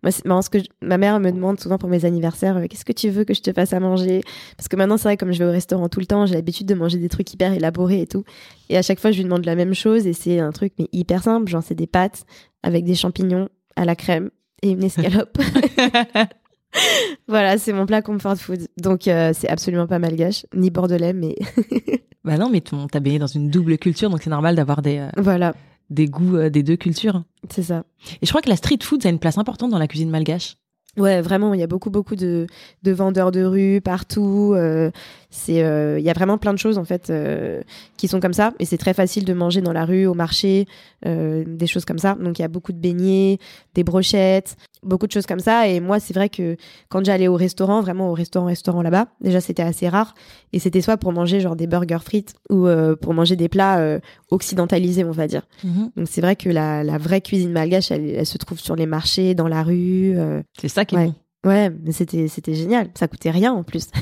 moi, 0.03 0.11
c'est 0.11 0.25
marrant 0.27 0.43
ce 0.43 0.51
que 0.51 0.59
je- 0.59 0.65
ma 0.83 0.99
mère 0.99 1.21
me 1.21 1.31
demande 1.31 1.61
souvent 1.61 1.79
pour 1.79 1.89
mes 1.89 2.05
anniversaires, 2.05 2.57
euh, 2.57 2.67
qu'est-ce 2.69 2.85
que 2.85 2.93
tu 2.93 3.09
veux 3.09 3.23
que 3.25 3.35
je 3.35 3.41
te 3.41 3.53
fasse 3.53 3.73
à 3.73 3.79
manger? 3.81 4.23
Parce 4.57 4.67
que 4.69 4.75
maintenant, 4.77 4.97
c'est 4.97 5.05
vrai, 5.05 5.17
comme 5.17 5.33
je 5.33 5.39
vais 5.39 5.45
au 5.49 5.53
restaurant 5.53 5.89
tout 5.89 6.01
le 6.01 6.07
temps, 6.07 6.27
j'ai 6.27 6.35
l'habitude 6.35 6.67
de 6.67 6.75
manger 6.75 6.99
des 6.99 7.09
trucs 7.09 7.33
hyper 7.33 7.53
élaborés 7.53 8.01
et 8.01 8.07
tout. 8.09 8.25
Et 8.69 8.77
à 8.77 8.83
chaque 8.83 8.99
fois, 8.99 9.13
je 9.13 9.19
lui 9.19 9.25
demande 9.25 9.45
la 9.45 9.55
même 9.55 9.75
chose 9.75 10.07
et 10.09 10.13
c'est 10.13 10.41
un 10.41 10.51
truc 10.51 10.73
mais 10.79 10.89
hyper 10.93 11.23
simple, 11.23 11.49
genre 11.49 11.63
c'est 11.63 11.75
des 11.77 11.87
pâtes 11.87 12.25
avec 12.65 12.85
des 12.85 12.95
champignons 12.97 13.49
à 13.77 13.85
la 13.85 13.95
crème 13.95 14.31
et 14.63 14.71
une 14.71 14.83
escalope. 14.83 15.39
voilà, 17.29 17.59
c'est 17.59 17.73
mon 17.73 17.87
plat 17.87 18.03
comfort 18.03 18.37
food. 18.37 18.67
Donc, 18.81 19.09
euh, 19.09 19.33
c'est 19.35 19.49
absolument 19.49 19.87
pas 19.87 19.99
malgache, 19.99 20.47
ni 20.55 20.71
bordelais, 20.71 21.13
mais 21.13 21.37
Bah 22.25 22.37
non, 22.37 22.51
mais 22.51 22.61
ton- 22.61 22.87
t'as 22.87 23.01
baigné 23.01 23.19
dans 23.19 23.27
une 23.27 23.49
double 23.49 23.79
culture, 23.79 24.11
donc 24.11 24.23
c'est 24.23 24.31
normal 24.31 24.55
d'avoir 24.55 24.83
des, 24.83 24.99
euh, 24.99 25.09
voilà, 25.17 25.55
des 25.91 26.07
goûts 26.07 26.37
euh, 26.37 26.51
des 26.51 26.63
deux 26.63 26.77
cultures. 26.77 27.23
c'est 27.51 27.63
ça. 27.65 27.85
Et 28.23 28.27
je 28.27 28.31
crois 28.31 28.43
que 28.43 28.49
la 28.49 28.57
street 28.57 28.79
food, 28.83 29.03
ça 29.03 29.09
a 29.09 29.13
une 29.13 29.19
place 29.19 29.39
importante 29.39 29.71
dans 29.71 29.79
la 29.79 29.89
cuisine 29.89 30.11
malgache. 30.11 30.57
Ouais, 30.97 31.21
vraiment, 31.21 31.55
il 31.55 31.61
y 31.61 31.63
a 31.63 31.69
beaucoup, 31.69 31.91
beaucoup 31.91 32.17
de, 32.17 32.49
de 32.83 32.91
vendeurs 32.91 33.31
de 33.31 33.45
rue 33.45 33.81
partout. 33.81 34.55
euh, 34.57 34.91
c'est, 35.31 35.63
euh, 35.63 36.01
il 36.01 36.05
y 36.05 36.11
a 36.11 36.13
vraiment 36.13 36.37
plein 36.37 36.53
de 36.53 36.59
choses 36.59 36.79
en 36.79 36.85
fait 36.85 37.11
euh, 37.11 37.63
qui 37.97 38.09
sont 38.09 38.19
comme 38.19 38.33
ça, 38.33 38.53
et 38.59 38.65
c'est 38.65 38.77
très 38.77 38.95
facile 38.95 39.25
de 39.25 39.33
manger 39.33 39.61
dans 39.61 39.73
la 39.73 39.85
rue, 39.85 40.07
au 40.07 40.15
marché, 40.15 40.67
des 41.05 41.67
choses 41.69 41.85
comme 41.85 41.99
ça. 41.99 42.17
Donc 42.17 42.41
il 42.41 42.43
y 42.43 42.45
a 42.45 42.49
beaucoup 42.49 42.73
de 42.73 42.79
beignets, 42.79 43.39
des 43.75 43.85
brochettes, 43.85 44.57
beaucoup 44.83 45.07
de 45.07 45.13
choses 45.13 45.27
comme 45.27 45.41
ça. 45.41 45.69
Et 45.69 45.81
moi, 45.81 46.01
c'est 46.01 46.15
vrai 46.15 46.29
que 46.29 46.57
quand 46.89 47.05
j'allais 47.05 47.29
au 47.29 47.37
restaurant, 47.37 47.81
vraiment 47.83 48.11
au 48.11 48.15
restaurant, 48.15 48.47
restaurant 48.47 48.83
là-bas, 48.83 49.07
déjà 49.21 49.41
c'était 49.41 49.63
assez 49.63 49.89
rare, 49.89 50.15
et 50.53 50.59
c'était 50.59 50.81
soit 50.81 50.97
pour 50.97 51.13
manger 51.13 51.41
genre 51.41 51.57
des 51.57 51.67
burgers 51.67 51.99
frites 52.05 52.35
ou 52.51 52.67
euh, 52.67 52.97
pour 52.97 53.15
manger 53.15 53.37
des 53.37 53.49
plats 53.49 53.79
euh, 53.79 54.01
occidentalisés, 54.31 55.05
on 55.05 55.11
va 55.13 55.27
dire. 55.27 55.43
Donc 55.97 56.07
c'est 56.09 56.21
vrai 56.21 56.37
que 56.37 56.49
la, 56.49 56.83
la 56.83 56.99
vraie 56.99 57.21
cuisine 57.21 57.53
malgache, 57.53 57.91
elle, 57.91 58.09
elle 58.11 58.27
se 58.27 58.39
trouve 58.39 58.59
sur 58.59 58.77
les 58.77 58.87
marchés, 58.87 59.35
dans 59.35 59.49
la 59.49 59.63
rue. 59.63 60.15
euh, 60.17 60.43
C'est 60.59 60.69
ça 60.69 60.85
qui 60.85 60.95
est 60.95 60.99
Ouais. 60.99 61.07
bon. 61.07 61.15
Ouais, 61.45 61.71
mais 61.71 61.93
c'était 61.93 62.29
c'était 62.29 62.55
génial. 62.55 62.91
Ça 62.95 63.09
coûtait 63.09 63.31
rien 63.31 63.53
en 63.53 63.63
plus. 63.63 63.89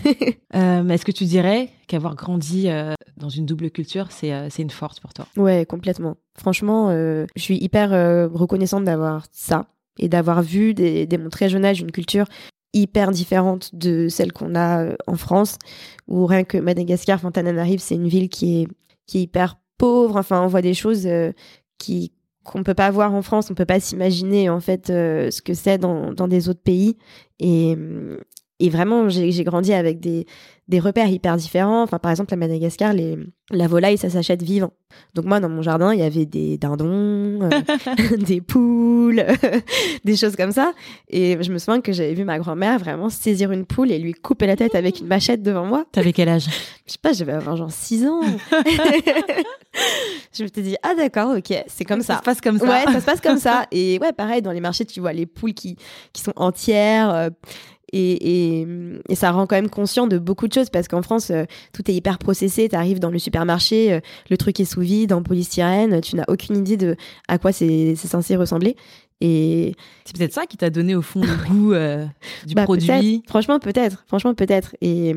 Euh, 0.55 0.83
mais 0.83 0.95
Est-ce 0.95 1.05
que 1.05 1.13
tu 1.13 1.25
dirais 1.27 1.69
qu'avoir 1.89 2.17
grandi 2.17 2.71
euh, 2.71 2.95
dans 3.19 3.29
une 3.29 3.45
double 3.45 3.71
culture, 3.71 4.07
c'est 4.11 4.33
euh, 4.33 4.49
une 4.59 4.71
force 4.71 4.99
pour 4.99 5.13
toi? 5.13 5.27
Ouais, 5.37 5.67
complètement. 5.67 6.17
Franchement, 6.39 6.89
euh, 6.89 7.27
je 7.37 7.43
suis 7.43 7.59
hyper 7.63 7.91
reconnaissante 8.33 8.85
d'avoir 8.85 9.27
ça 9.31 9.67
et 9.99 10.09
d'avoir 10.09 10.41
vu 10.43 10.73
dès, 10.73 11.07
dès 11.07 11.19
mon 11.19 11.29
très 11.29 11.51
jeune 11.51 11.67
âge 11.67 11.81
une 11.81 11.93
culture 11.93 12.27
hyper 12.73 13.11
différente 13.11 13.75
de 13.75 14.09
celle 14.09 14.33
qu'on 14.33 14.55
a 14.57 14.95
en 15.07 15.17
France, 15.17 15.59
où 16.09 16.25
rien 16.25 16.45
que 16.45 16.57
Madagascar, 16.57 17.21
Fontananarive, 17.21 17.81
c'est 17.81 17.95
une 17.97 18.09
ville 18.09 18.31
qui 18.31 18.63
est 18.63 18.69
qui 19.07 19.19
est 19.19 19.23
hyper 19.23 19.59
pauvre. 19.77 20.17
Enfin, 20.17 20.43
on 20.43 20.47
voit 20.47 20.63
des 20.63 20.75
choses 20.75 21.07
qui 21.77 22.13
qu'on 22.51 22.63
peut 22.63 22.75
pas 22.75 22.91
voir 22.91 23.15
en 23.15 23.23
France, 23.23 23.51
on 23.51 23.55
peut 23.55 23.67
pas 23.67 23.81
s'imaginer 23.81 24.51
en 24.51 24.61
fait 24.61 24.91
euh, 24.91 25.31
ce 25.31 25.43
que 25.43 25.55
c'est 25.55 25.79
dans, 25.79 26.13
dans 26.13 26.29
des 26.29 26.49
autres 26.49 26.63
pays. 26.63 26.97
Et, 27.41 27.77
et 28.61 28.71
vraiment, 28.71 29.09
j'ai 29.09 29.45
grandi 29.45 29.73
avec 29.73 30.01
des, 30.01 30.27
des 30.67 30.81
repères 30.81 31.09
hyper 31.09 31.37
différents. 31.37 31.83
Enfin, 31.83 31.99
par 31.99 32.11
exemple, 32.11 32.35
à 32.35 32.37
Madagascar, 32.37 32.93
les, 32.93 33.17
la 33.51 33.69
volaille, 33.69 33.97
ça 33.99 34.11
s'achète 34.11 34.43
vivant. 34.43 34.73
Donc 35.15 35.27
moi, 35.27 35.39
dans 35.39 35.49
mon 35.49 35.63
jardin, 35.63 35.93
il 35.95 36.01
y 36.01 36.03
avait 36.03 36.27
des 36.27 36.59
dindons, 36.59 37.41
euh, 37.43 37.49
des 38.19 38.41
poules, 38.41 39.23
des 40.05 40.17
choses 40.17 40.35
comme 40.35 40.51
ça. 40.51 40.73
Et 41.09 41.37
je 41.41 41.53
me 41.53 41.59
souviens 41.59 41.81
que 41.81 41.93
j'avais 41.93 42.15
vu 42.15 42.25
ma 42.25 42.39
grand-mère 42.41 42.79
vraiment 42.81 43.11
saisir 43.11 43.53
une 43.53 43.65
poule 43.65 43.93
et 43.93 43.99
lui 43.99 44.13
couper 44.13 44.47
la 44.47 44.57
tête 44.57 44.75
avec 44.75 44.99
une 45.01 45.07
machette 45.07 45.43
devant 45.43 45.65
moi. 45.65 45.85
T'avais 45.93 46.13
quel 46.13 46.29
âge? 46.29 46.47
Je 46.87 46.93
sais 46.93 46.99
pas, 47.01 47.13
j'avais 47.13 47.33
avoir 47.33 47.57
genre 47.57 47.71
6 47.71 48.07
ans. 48.07 48.21
je 50.33 50.43
me 50.43 50.49
suis 50.49 50.63
dit, 50.63 50.77
ah 50.83 50.95
d'accord, 50.97 51.37
ok, 51.37 51.55
c'est 51.69 51.85
comme 51.85 52.03
ça. 52.03 52.17
se 52.19 52.23
passe 52.23 52.41
comme 52.41 52.59
ça. 52.59 52.67
Ouais, 52.67 52.93
ça 52.93 53.01
se 53.01 53.07
passe 53.07 53.21
comme 53.21 53.39
ça. 53.39 53.67
Et 53.71 53.99
ouais, 54.01 54.13
pareil, 54.13 54.43
dans 54.43 54.53
les 54.53 54.61
marchés, 54.61 54.85
tu 54.85 55.01
vois 55.01 55.13
les 55.13 55.27
poules 55.27 55.55
qui, 55.55 55.77
qui 56.13 56.23
sont 56.23 56.33
entières. 56.37 57.11
euh, 57.11 57.31
et, 57.93 58.67
ça 59.15 59.31
rend 59.33 59.47
quand 59.47 59.57
même 59.57 59.71
conscient 59.71 60.07
de 60.07 60.19
beaucoup 60.19 60.47
de 60.47 60.53
choses 60.53 60.71
parce 60.71 60.89
qu'en 60.89 61.03
France, 61.03 61.31
euh, 61.31 61.45
tout 61.73 61.91
est 61.91 61.95
hyper 61.95 62.19
processé. 62.19 62.69
Tu 62.69 62.77
arrives 62.77 63.01
dans 63.01 63.11
le 63.11 63.19
supermarché, 63.19 63.93
euh, 63.93 64.01
le 64.31 64.37
truc 64.37 64.61
est 64.61 64.65
sous 64.65 64.81
vide, 64.81 65.13
en 65.13 65.23
polystyrène, 65.23 66.01
tu 66.01 66.17
n'as 66.17 66.25
aucune 66.29 66.57
idée 66.57 66.77
de 66.77 66.97
à 67.27 67.39
quoi 67.39 67.53
c'est 67.53 67.97
censé 67.97 68.37
ressembler. 68.37 68.77
Et 69.21 69.75
C'est 70.05 70.17
peut-être 70.17 70.33
ça 70.33 70.47
qui 70.47 70.57
t'a 70.57 70.71
donné 70.71 70.95
au 70.95 71.03
fond 71.03 71.21
le 71.21 71.49
goût 71.49 71.73
euh, 71.73 72.07
du 72.47 72.55
bah, 72.55 72.65
produit. 72.65 73.23
Franchement, 73.27 73.59
peut-être. 73.59 74.05
Franchement, 74.07 74.35
peut-être. 74.35 74.77
Et, 74.81 75.15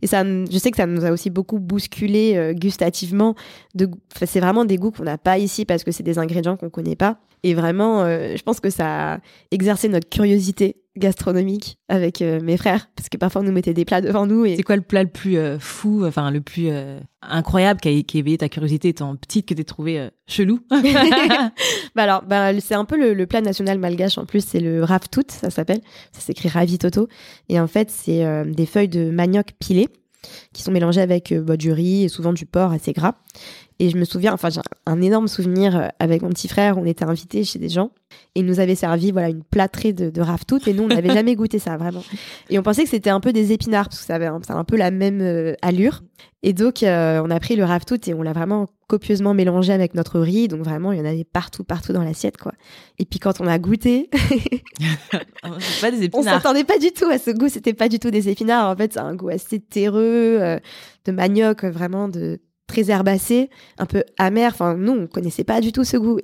et 0.00 0.06
ça, 0.06 0.24
je 0.24 0.58
sais 0.58 0.70
que 0.70 0.76
ça 0.76 0.86
nous 0.86 1.04
a 1.04 1.10
aussi 1.10 1.30
beaucoup 1.30 1.58
bousculé 1.58 2.34
euh, 2.36 2.52
gustativement. 2.52 3.34
De, 3.74 3.90
c'est 4.24 4.40
vraiment 4.40 4.64
des 4.64 4.76
goûts 4.76 4.92
qu'on 4.92 5.04
n'a 5.04 5.18
pas 5.18 5.38
ici 5.38 5.64
parce 5.64 5.82
que 5.82 5.90
c'est 5.90 6.04
des 6.04 6.18
ingrédients 6.18 6.56
qu'on 6.56 6.70
connaît 6.70 6.96
pas. 6.96 7.18
Et 7.42 7.54
vraiment, 7.54 8.02
euh, 8.02 8.36
je 8.36 8.42
pense 8.42 8.60
que 8.60 8.70
ça 8.70 9.14
a 9.14 9.18
exercé 9.50 9.88
notre 9.88 10.08
curiosité 10.08 10.76
gastronomique 10.96 11.78
avec 11.88 12.20
mes 12.20 12.58
frères 12.58 12.90
parce 12.94 13.08
que 13.08 13.16
parfois 13.16 13.40
on 13.40 13.44
nous 13.44 13.52
mettait 13.52 13.72
des 13.72 13.86
plats 13.86 14.02
devant 14.02 14.26
nous 14.26 14.44
et 14.44 14.56
C'est 14.56 14.62
quoi 14.62 14.76
le 14.76 14.82
plat 14.82 15.02
le 15.02 15.08
plus 15.08 15.38
fou, 15.58 16.04
enfin 16.04 16.30
le 16.30 16.42
plus 16.42 16.68
incroyable 17.22 17.80
qui 17.80 17.88
a, 17.88 18.02
qui 18.02 18.18
a 18.18 18.20
éveillé 18.20 18.38
ta 18.38 18.48
curiosité 18.48 18.88
étant 18.88 19.16
petite 19.16 19.46
que 19.46 19.54
t'es 19.54 19.64
trouvé 19.64 19.98
euh, 19.98 20.10
chelou. 20.26 20.60
Bah 21.94 22.04
alors 22.04 22.22
bah 22.22 22.58
c'est 22.60 22.74
un 22.74 22.86
peu 22.86 22.96
le, 22.96 23.12
le 23.12 23.26
plat 23.26 23.42
national 23.42 23.78
malgache 23.78 24.16
en 24.16 24.24
plus 24.24 24.42
c'est 24.42 24.60
le 24.60 24.82
raftout 24.82 25.22
ça 25.28 25.50
s'appelle. 25.50 25.80
Ça 26.12 26.20
s'écrit 26.20 26.48
ravi 26.48 26.78
toto. 26.78 27.08
Et 27.48 27.60
en 27.60 27.66
fait 27.66 27.90
c'est 27.90 28.24
euh, 28.24 28.44
des 28.44 28.66
feuilles 28.66 28.88
de 28.88 29.10
manioc 29.10 29.52
pilées 29.58 29.88
qui 30.52 30.62
sont 30.62 30.72
mélangées 30.72 31.00
avec 31.00 31.32
euh, 31.32 31.40
bah, 31.40 31.56
du 31.56 31.72
riz 31.72 32.04
et 32.04 32.08
souvent 32.08 32.32
du 32.32 32.46
porc 32.46 32.72
assez 32.72 32.92
gras. 32.92 33.14
Et 33.78 33.90
je 33.90 33.96
me 33.96 34.04
souviens 34.04 34.32
enfin 34.32 34.48
j'ai 34.48 34.60
un 34.86 35.00
énorme 35.00 35.28
souvenir 35.28 35.76
euh, 35.76 35.88
avec 35.98 36.22
mon 36.22 36.28
petit 36.28 36.46
frère 36.46 36.78
on 36.78 36.84
était 36.84 37.04
invités 37.04 37.42
chez 37.42 37.58
des 37.58 37.68
gens 37.68 37.90
et 38.34 38.40
ils 38.40 38.46
nous 38.46 38.60
avaient 38.60 38.74
servi 38.74 39.10
voilà 39.10 39.28
une 39.28 39.42
plâtrée 39.42 39.92
de, 39.92 40.10
de 40.10 40.20
raftout 40.20 40.60
et 40.68 40.72
nous 40.72 40.84
on 40.84 40.88
n'avait 40.88 41.10
jamais 41.14 41.34
goûté 41.34 41.58
ça 41.58 41.76
vraiment. 41.76 42.04
Et 42.50 42.58
on 42.58 42.62
pensait 42.62 42.84
que 42.84 42.90
c'était 42.90 43.10
un 43.10 43.20
peu 43.20 43.32
des 43.32 43.52
épinards 43.52 43.88
parce 43.88 44.00
que 44.00 44.06
ça 44.06 44.14
avait 44.14 44.26
un, 44.26 44.40
ça 44.46 44.54
a 44.54 44.56
un 44.56 44.64
peu 44.64 44.76
la 44.76 44.90
même 44.90 45.20
euh, 45.20 45.54
allure. 45.62 46.02
Et 46.42 46.52
donc 46.52 46.82
euh, 46.82 47.20
on 47.24 47.30
a 47.30 47.40
pris 47.40 47.56
le 47.56 47.64
raftout 47.64 47.98
et 48.08 48.14
on 48.14 48.22
l'a 48.22 48.32
vraiment 48.32 48.68
copieusement 48.92 49.32
mélangé 49.32 49.72
avec 49.72 49.94
notre 49.94 50.20
riz. 50.20 50.48
Donc 50.48 50.60
vraiment 50.60 50.92
il 50.92 50.98
y 50.98 51.00
en 51.00 51.06
avait 51.06 51.24
partout 51.24 51.64
partout 51.64 51.94
dans 51.94 52.04
l'assiette 52.04 52.36
quoi. 52.36 52.52
Et 52.98 53.06
puis 53.06 53.18
quand 53.18 53.40
on 53.40 53.46
a 53.46 53.58
goûté 53.58 54.10
pas 55.80 55.90
des 55.90 56.10
on 56.12 56.22
s'attendait 56.22 56.64
pas 56.64 56.78
du 56.78 56.92
tout 56.92 57.06
à 57.06 57.16
ce 57.16 57.30
goût. 57.30 57.48
C'était 57.48 57.72
pas 57.72 57.88
du 57.88 57.98
tout 57.98 58.10
des 58.10 58.28
épinards. 58.28 58.68
En 58.68 58.76
fait 58.76 58.92
c'est 58.92 59.00
un 59.00 59.14
goût 59.14 59.30
assez 59.30 59.60
terreux 59.60 60.36
euh, 60.42 60.58
de 61.06 61.12
manioc 61.12 61.64
euh, 61.64 61.70
vraiment 61.70 62.08
de 62.08 62.38
très 62.66 62.90
herbacé 62.90 63.48
un 63.78 63.86
peu 63.86 64.04
amer. 64.18 64.50
Enfin 64.52 64.76
nous 64.76 64.92
on 64.92 65.06
connaissait 65.06 65.44
pas 65.44 65.62
du 65.62 65.72
tout 65.72 65.84
ce 65.84 65.96
goût. 65.96 66.18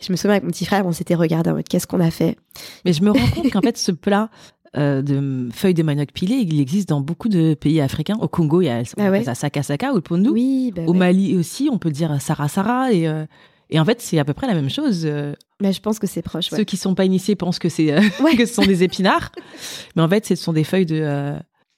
Je 0.00 0.10
me 0.10 0.16
souviens 0.16 0.30
avec 0.30 0.44
mon 0.44 0.50
petit 0.50 0.64
frère 0.64 0.86
on 0.86 0.92
s'était 0.92 1.14
regardé 1.14 1.50
en 1.50 1.56
mode 1.56 1.68
qu'est-ce 1.68 1.86
qu'on 1.86 2.00
a 2.00 2.10
fait? 2.10 2.38
Mais 2.86 2.94
je 2.94 3.02
me 3.02 3.10
rends 3.10 3.28
compte 3.34 3.50
qu'en 3.50 3.60
fait, 3.62 3.76
ce 3.76 3.92
plat 3.92 4.30
euh, 4.76 5.02
de 5.02 5.48
feuilles 5.52 5.74
de 5.74 5.82
manioc 5.82 6.12
pilées, 6.12 6.36
il 6.46 6.60
existe 6.60 6.88
dans 6.88 7.00
beaucoup 7.00 7.28
de 7.28 7.54
pays 7.54 7.80
africains. 7.80 8.16
Au 8.20 8.28
Congo, 8.28 8.60
il 8.60 8.66
y 8.66 8.68
a 8.68 8.76
Ah 8.78 9.02
ouais 9.02 9.06
appelle 9.06 9.24
ça 9.24 9.34
saka 9.34 9.62
saka 9.62 9.92
ou 9.92 9.96
le 9.96 10.00
pondu. 10.02 10.28
oui 10.28 10.72
bah 10.74 10.82
Au 10.86 10.92
ouais. 10.92 10.98
Mali 10.98 11.36
aussi, 11.36 11.68
on 11.72 11.78
peut 11.78 11.90
dire 11.90 12.20
sara 12.20 12.48
sara. 12.48 12.92
Et, 12.92 13.08
euh, 13.08 13.24
et 13.70 13.80
en 13.80 13.84
fait, 13.84 14.00
c'est 14.00 14.18
à 14.18 14.24
peu 14.24 14.34
près 14.34 14.46
la 14.46 14.54
même 14.54 14.70
chose. 14.70 15.02
Euh, 15.04 15.34
Mais 15.60 15.72
je 15.72 15.80
pense 15.80 15.98
que 15.98 16.06
c'est 16.06 16.22
proche 16.22 16.50
ouais. 16.52 16.58
Ceux 16.58 16.64
qui 16.64 16.76
sont 16.76 16.94
pas 16.94 17.04
initiés 17.04 17.34
pensent 17.36 17.58
que 17.58 17.68
c'est 17.68 17.86
que 18.36 18.46
ce 18.46 18.54
sont 18.54 18.64
des 18.66 18.82
épinards, 18.84 19.32
mais 19.96 20.02
en 20.02 20.08
fait, 20.08 20.26
ce 20.26 20.34
sont 20.36 20.52
des 20.52 20.64
feuilles 20.64 20.86
de 20.86 21.34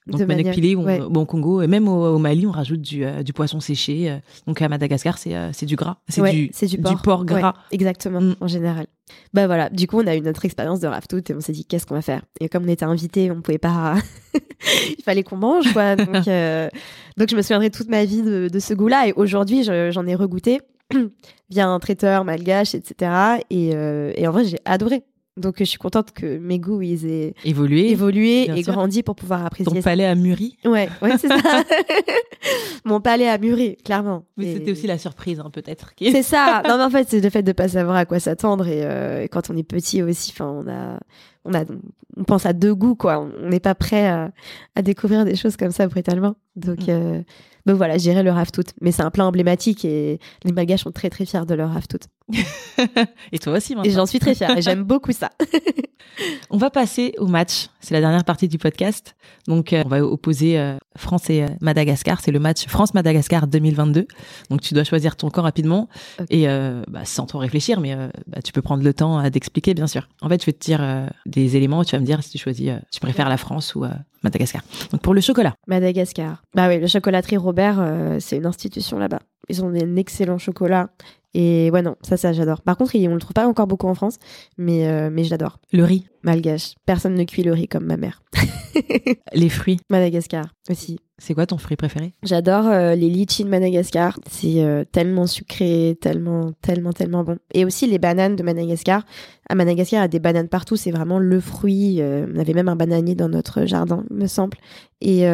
donc 0.07 0.21
De 0.21 0.25
manioc 0.25 0.47
manioc, 0.47 0.55
pilé. 0.55 0.75
ou- 0.75 0.85
ouais. 0.85 1.01
Bon, 1.09 1.21
au 1.23 1.27
Congo, 1.27 1.63
et 1.63 1.67
même 1.67 1.87
au, 1.89 2.15
au 2.15 2.19
Mali, 2.19 2.47
on 2.47 2.51
rajoute 2.51 2.81
du, 2.81 3.05
euh, 3.05 3.23
du 3.23 3.33
poisson 3.33 3.61
séché. 3.61 4.11
euh. 4.11 4.17
donc 4.47 4.61
à 4.63 4.69
Madagascar, 4.69 5.19
c'est 5.19 5.35
euh, 5.37 5.51
du 5.63 5.77
gras, 5.77 5.99
c'est 6.09 6.21
Ouais, 6.21 6.33
du 6.33 6.97
porc, 7.05 7.25
gras. 7.25 7.49
Ouais, 7.49 7.53
exactement, 7.73 8.21
Mm. 8.21 8.37
en 8.41 8.47
général. 8.49 8.87
Bah 9.35 9.47
voilà, 9.47 9.69
du 9.71 9.87
coup, 9.87 10.01
on 10.01 10.07
a 10.07 10.15
eu 10.17 10.21
notre 10.21 10.45
expérience 10.45 10.81
de 10.81 10.87
raftout 10.87 11.19
et 11.31 11.35
on 11.35 11.41
s'est 11.41 11.53
dit 11.53 11.65
qu'est-ce 11.65 11.85
qu'on 11.87 11.95
va 11.97 12.03
faire? 12.03 12.23
Et 12.41 12.49
comme 12.49 12.65
on 12.65 12.69
était 12.69 12.85
invité, 12.85 13.31
on 13.31 13.41
pouvait 13.43 13.59
pas. 13.59 13.97
Il 14.99 15.03
fallait 15.03 15.23
qu'on 15.23 15.37
mange, 15.37 15.73
quoi. 15.73 15.97
Donc, 15.97 16.07
donc 16.15 17.29
je 17.29 17.37
me 17.37 17.43
souviendrai 17.43 17.71
toute 17.71 17.89
ma 17.89 18.05
vie 18.05 18.23
de, 18.23 18.49
de 18.49 18.59
ce 18.59 18.73
goût-là. 18.75 19.09
Et 19.09 19.13
aujourd'hui, 19.15 19.65
je- 19.65 19.91
j'en 19.91 20.07
ai 20.07 20.15
regoûté 20.15 20.61
via 21.51 21.67
un 21.69 21.79
traiteur 21.81 22.25
malgache, 22.25 22.75
etc. 22.75 23.11
Et, 23.51 23.71
et 23.71 24.27
en 24.29 24.31
vrai, 24.33 24.45
j'ai 24.45 24.59
adoré. 24.65 25.03
Donc, 25.41 25.57
je 25.59 25.65
suis 25.65 25.79
contente 25.79 26.13
que 26.13 26.39
mes 26.39 26.59
goûts 26.59 26.83
ils 26.83 27.07
aient 27.07 27.35
Évolué. 27.45 27.91
et 28.51 28.63
sûr. 28.63 28.73
grandi 28.75 29.03
pour 29.03 29.17
pouvoir 29.17 29.45
apprécier 29.45 29.67
Ton 29.73 29.75
ça. 29.77 29.83
palais 29.91 30.05
a 30.07 30.15
mûri. 30.15 30.57
Ouais, 30.65 30.89
ouais, 31.03 31.19
c'est 31.19 31.29
ça. 31.29 31.37
Mon 32.85 33.01
palais 33.01 33.29
a 33.29 33.39
mûri, 33.39 33.77
clairement. 33.85 34.25
Mais 34.37 34.47
Et- 34.47 34.55
c'était 34.55 34.73
aussi 34.73 34.87
la 34.87 34.99
surprise, 34.99 35.41
hein, 35.41 35.51
peut-être. 35.53 35.93
c'est 36.01 36.23
ça. 36.23 36.63
Non, 36.69 36.77
mais 36.79 36.85
en 36.85 36.91
fait, 36.91 37.07
c'est 37.09 37.21
le 37.21 37.31
fait 37.31 37.43
de 37.43 37.53
pas 37.53 37.69
savoir 37.69 37.97
à 37.97 38.05
quoi 38.07 38.21
s'attendre 38.21 38.67
et, 38.69 38.83
euh, 38.85 39.23
et 39.25 39.29
quand 39.29 39.51
on 39.51 39.57
est 39.57 39.63
petit 39.63 40.03
aussi, 40.03 40.33
enfin, 40.35 40.47
on 40.65 40.69
a, 40.71 40.99
on 41.45 41.55
a, 41.55 41.65
on 42.17 42.25
pense 42.25 42.47
à 42.47 42.53
deux 42.53 42.75
goûts, 42.75 42.95
quoi. 42.95 43.19
On 43.21 43.49
n'est 43.49 43.61
pas 43.61 43.75
prêt 43.75 44.07
à, 44.07 44.31
à 44.75 44.83
découvrir 44.83 45.25
des 45.25 45.37
choses 45.37 45.57
comme 45.57 45.71
ça 45.73 45.87
brutalement. 45.89 46.35
Donc, 46.57 46.81
Mm. 46.81 46.91
euh, 46.91 47.23
donc 47.67 47.77
voilà, 47.77 47.95
je 47.99 48.03
dirais 48.03 48.23
le 48.23 48.31
raftout. 48.31 48.63
Mais 48.81 48.91
c'est 48.93 49.03
un 49.03 49.11
plat 49.11 49.27
emblématique 49.27 49.85
et 49.85 50.19
les 50.45 50.53
Malgaches 50.53 50.83
sont 50.83 50.93
très 50.93 51.11
très 51.11 51.27
fiers 51.27 51.45
de 51.47 51.55
leur 51.55 51.71
raftout. 51.73 51.99
Et 53.33 53.39
toi 53.39 53.57
aussi, 53.57 53.73
Et 53.73 53.77
maintenant. 53.77 53.93
j'en 53.93 54.07
suis 54.07 54.19
très 54.19 54.35
fière 54.35 54.57
et 54.57 54.63
j'aime 54.63 54.85
beaucoup 54.85 55.13
ça. 55.13 55.31
On 56.51 56.59
va 56.59 56.71
passer 56.71 57.15
au 57.19 57.27
match. 57.27 57.69
C'est 57.81 57.95
la 57.95 58.01
dernière 58.01 58.25
partie 58.25 58.49
du 58.49 58.59
podcast. 58.59 59.17
Donc, 59.47 59.73
euh, 59.73 59.83
on 59.87 59.89
va 59.89 60.05
opposer 60.05 60.59
euh, 60.59 60.77
France 60.97 61.31
et 61.31 61.43
euh, 61.43 61.49
Madagascar. 61.61 62.21
C'est 62.21 62.31
le 62.33 62.39
match 62.39 62.67
France-Madagascar 62.67 63.47
2022. 63.47 64.07
Donc, 64.51 64.61
tu 64.61 64.75
dois 64.75 64.85
choisir 64.85 65.17
ton 65.17 65.31
camp 65.31 65.43
rapidement 65.43 65.89
et 66.29 66.47
bah, 66.89 67.05
sans 67.05 67.27
trop 67.27 67.39
réfléchir, 67.39 67.81
mais 67.81 67.97
bah, 68.27 68.41
tu 68.43 68.53
peux 68.53 68.63
prendre 68.63 68.83
le 68.83 68.93
temps 68.93 69.29
d'expliquer, 69.31 69.75
bien 69.75 69.87
sûr. 69.87 70.09
En 70.21 70.29
fait, 70.29 70.41
je 70.41 70.47
vais 70.47 70.53
te 70.53 70.65
dire 70.65 71.09
des 71.27 71.57
éléments. 71.57 71.83
et 71.83 71.85
Tu 71.85 71.93
vas 71.95 72.01
me 72.01 72.07
dire 72.07 72.23
si 72.23 72.31
tu 72.31 72.39
choisis, 72.39 72.71
tu 72.91 73.01
préfères 73.01 73.29
la 73.29 73.37
France 73.37 73.75
ou 73.75 73.85
Madagascar. 74.23 74.63
Donc, 74.93 75.01
pour 75.01 75.15
le 75.15 75.21
chocolat, 75.21 75.55
Madagascar. 75.67 76.43
Bah 76.55 76.69
oui, 76.69 76.79
le 76.79 76.87
chocolaterie 76.87 77.37
Robert, 77.37 78.17
c'est 78.19 78.37
une 78.37 78.47
institution 78.47 78.99
là-bas. 78.99 79.21
Ils 79.49 79.65
ont 79.65 79.69
un 79.69 79.97
excellent 79.97 80.39
chocolat. 80.39 80.91
Et 81.35 81.71
ouais, 81.73 81.83
non, 81.83 81.95
ça, 82.03 82.17
ça, 82.17 82.33
j'adore. 82.33 82.61
Par 82.63 82.77
contre, 82.77 82.97
il- 82.97 83.09
on 83.09 83.15
le 83.15 83.21
trouve 83.21 83.35
pas 83.35 83.47
encore 83.47 83.67
beaucoup 83.69 83.87
en 83.87 83.95
France, 83.95 84.17
mais, 84.59 84.89
euh, 84.89 85.11
mais 85.13 85.23
je 85.25 85.31
l'adore. 85.31 85.59
le 85.73 85.85
riz, 85.85 86.07
Malgache. 86.25 86.75
Personne 86.87 87.15
ne 87.15 87.25
cuit 87.25 87.43
le 87.45 87.53
riz 87.53 87.69
comme 87.69 87.85
ma 87.87 87.97
mère. 87.97 88.23
les 89.33 89.49
fruits. 89.49 89.79
Madagascar 89.91 90.47
aussi. 90.69 90.99
C'est 91.19 91.35
quoi 91.35 91.45
ton 91.47 91.59
fruit 91.59 91.77
préféré? 91.77 92.13
J'adore 92.23 92.67
euh, 92.67 92.95
les 92.95 93.11
litchis 93.11 93.45
de 93.45 93.49
Madagascar. 93.51 94.19
C'est 94.31 94.63
euh, 94.65 94.85
tellement 94.91 95.27
sucré, 95.27 95.97
tellement, 96.01 96.53
tellement, 96.63 96.93
tellement 96.93 97.23
bon. 97.25 97.37
Et 97.53 97.65
aussi 97.65 97.87
les 97.87 97.99
bananes 97.99 98.37
de 98.37 98.43
Madagascar. 98.43 99.05
À 99.49 99.55
Madagascar, 99.55 99.99
il 100.01 100.03
y 100.03 100.05
a 100.05 100.09
des 100.09 100.19
bananes 100.21 100.49
partout. 100.49 100.77
C'est 100.77 100.91
vraiment 100.91 101.19
le 101.19 101.39
fruit. 101.41 102.01
On 102.03 102.39
avait 102.39 102.55
même 102.55 102.69
un 102.69 102.77
bananier 102.77 103.15
dans 103.15 103.29
notre 103.29 103.67
jardin, 103.67 104.05
me 104.11 104.27
semble. 104.27 104.57
Et 105.03 105.25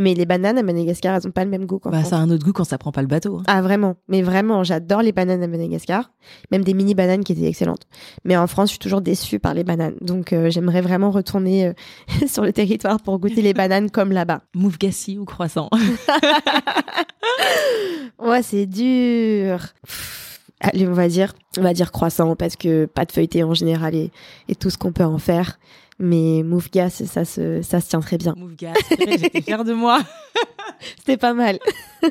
mais 0.00 0.14
les 0.14 0.26
bananes 0.26 0.58
à 0.58 0.62
Madagascar, 0.62 1.14
elles 1.14 1.26
ont 1.26 1.30
pas 1.30 1.44
le 1.44 1.50
même 1.50 1.66
goût 1.66 1.80
Bah, 1.84 2.02
ça 2.02 2.16
a 2.16 2.18
un 2.20 2.30
autre 2.30 2.44
goût 2.44 2.52
quand 2.52 2.64
ça 2.64 2.78
prend 2.78 2.90
pas 2.92 3.00
le 3.02 3.06
bateau. 3.06 3.36
hein. 3.38 3.42
Ah 3.46 3.62
vraiment, 3.62 3.94
mais 4.08 4.22
vraiment, 4.22 4.64
j'adore 4.64 5.02
les 5.02 5.12
bananes 5.12 5.42
à 5.42 5.46
Madagascar, 5.46 6.10
même 6.50 6.64
des 6.64 6.74
mini 6.74 6.94
bananes 6.94 7.22
qui 7.22 7.32
étaient 7.32 7.46
excellentes. 7.46 7.86
Mais 8.24 8.36
en 8.36 8.46
France, 8.46 8.70
je 8.70 8.72
suis 8.72 8.78
toujours 8.80 9.00
déçue 9.02 9.38
par 9.38 9.54
les 9.54 9.62
bananes, 9.64 9.94
donc 10.00 10.32
euh, 10.32 10.50
j'aimerais 10.50 10.80
vraiment 10.80 11.10
retourner 11.10 11.66
euh, 11.68 11.72
sur 12.26 12.42
le 12.44 12.52
territoire 12.52 13.00
pour 13.00 13.18
goûter 13.18 13.42
les 13.42 13.54
bananes 13.54 13.90
comme 13.90 14.10
là-bas. 14.12 14.42
Moufgassi 14.54 15.18
ou 15.18 15.24
croissant 15.24 15.70
Ouais, 18.18 18.42
c'est 18.42 18.66
dur. 18.66 19.58
Pff, 19.86 20.40
Allez, 20.60 20.86
on 20.88 20.92
va 20.92 21.08
dire, 21.08 21.34
on 21.58 21.62
va 21.62 21.74
dire 21.74 21.92
croissant 21.92 22.36
parce 22.36 22.56
que 22.56 22.86
pâte 22.86 23.12
feuilletée 23.12 23.42
en 23.44 23.52
général 23.52 23.94
et, 23.94 24.10
et 24.48 24.54
tout 24.54 24.70
ce 24.70 24.78
qu'on 24.78 24.92
peut 24.92 25.04
en 25.04 25.18
faire. 25.18 25.58
Mais 25.98 26.42
moufgas, 26.44 26.90
ça 26.90 27.24
se, 27.24 27.62
ça 27.62 27.80
se 27.80 27.88
tient 27.88 28.00
très 28.00 28.18
bien. 28.18 28.34
Moufgas, 28.36 28.74
j'étais 28.90 29.40
fière 29.42 29.64
de 29.64 29.72
moi. 29.72 30.00
C'était 30.98 31.16
pas 31.16 31.34
mal. 31.34 31.58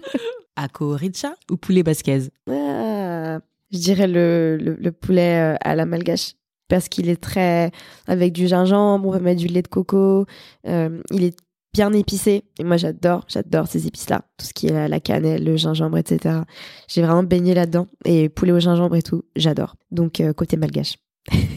Ako 0.56 0.92
richa 0.96 1.34
ou 1.52 1.58
poulet 1.58 1.84
basquez? 1.84 2.30
Ah, 2.50 3.40
je 3.72 3.78
dirais 3.78 4.08
le, 4.08 4.58
le, 4.62 4.76
le 4.76 4.92
poulet 4.92 5.54
euh, 5.54 5.58
à 5.62 5.76
la 5.76 5.86
malgache. 5.86 6.34
Parce 6.70 6.88
qu'il 6.90 7.10
est 7.10 7.22
très. 7.22 7.72
avec 8.08 8.34
du 8.34 8.48
gingembre, 8.48 9.08
on 9.08 9.12
peut 9.12 9.20
mettre 9.20 9.42
du 9.42 9.48
lait 9.48 9.62
de 9.62 9.68
coco. 9.68 10.26
euh, 10.68 11.02
il 11.12 11.24
est 11.24 11.38
bien 11.74 11.92
épicé. 11.92 12.44
Et 12.60 12.64
moi, 12.64 12.78
j'adore, 12.78 13.26
j'adore 13.28 13.68
ces 13.68 13.86
épices-là. 13.88 14.22
Tout 14.38 14.46
ce 14.46 14.54
qui 14.54 14.68
est 14.68 14.72
la, 14.74 14.88
la 14.88 15.00
cannelle, 15.00 15.44
le 15.44 15.58
gingembre, 15.58 15.98
etc. 15.98 16.42
J'ai 16.88 17.02
vraiment 17.02 17.24
baigné 17.24 17.54
là-dedans. 17.54 17.88
Et 18.06 18.30
poulet 18.30 18.54
au 18.54 18.60
gingembre 18.60 18.96
et 18.96 19.02
tout, 19.02 19.24
j'adore. 19.36 19.76
Donc, 19.92 20.20
euh, 20.22 20.34
côté 20.34 20.56
malgache. 20.56 20.96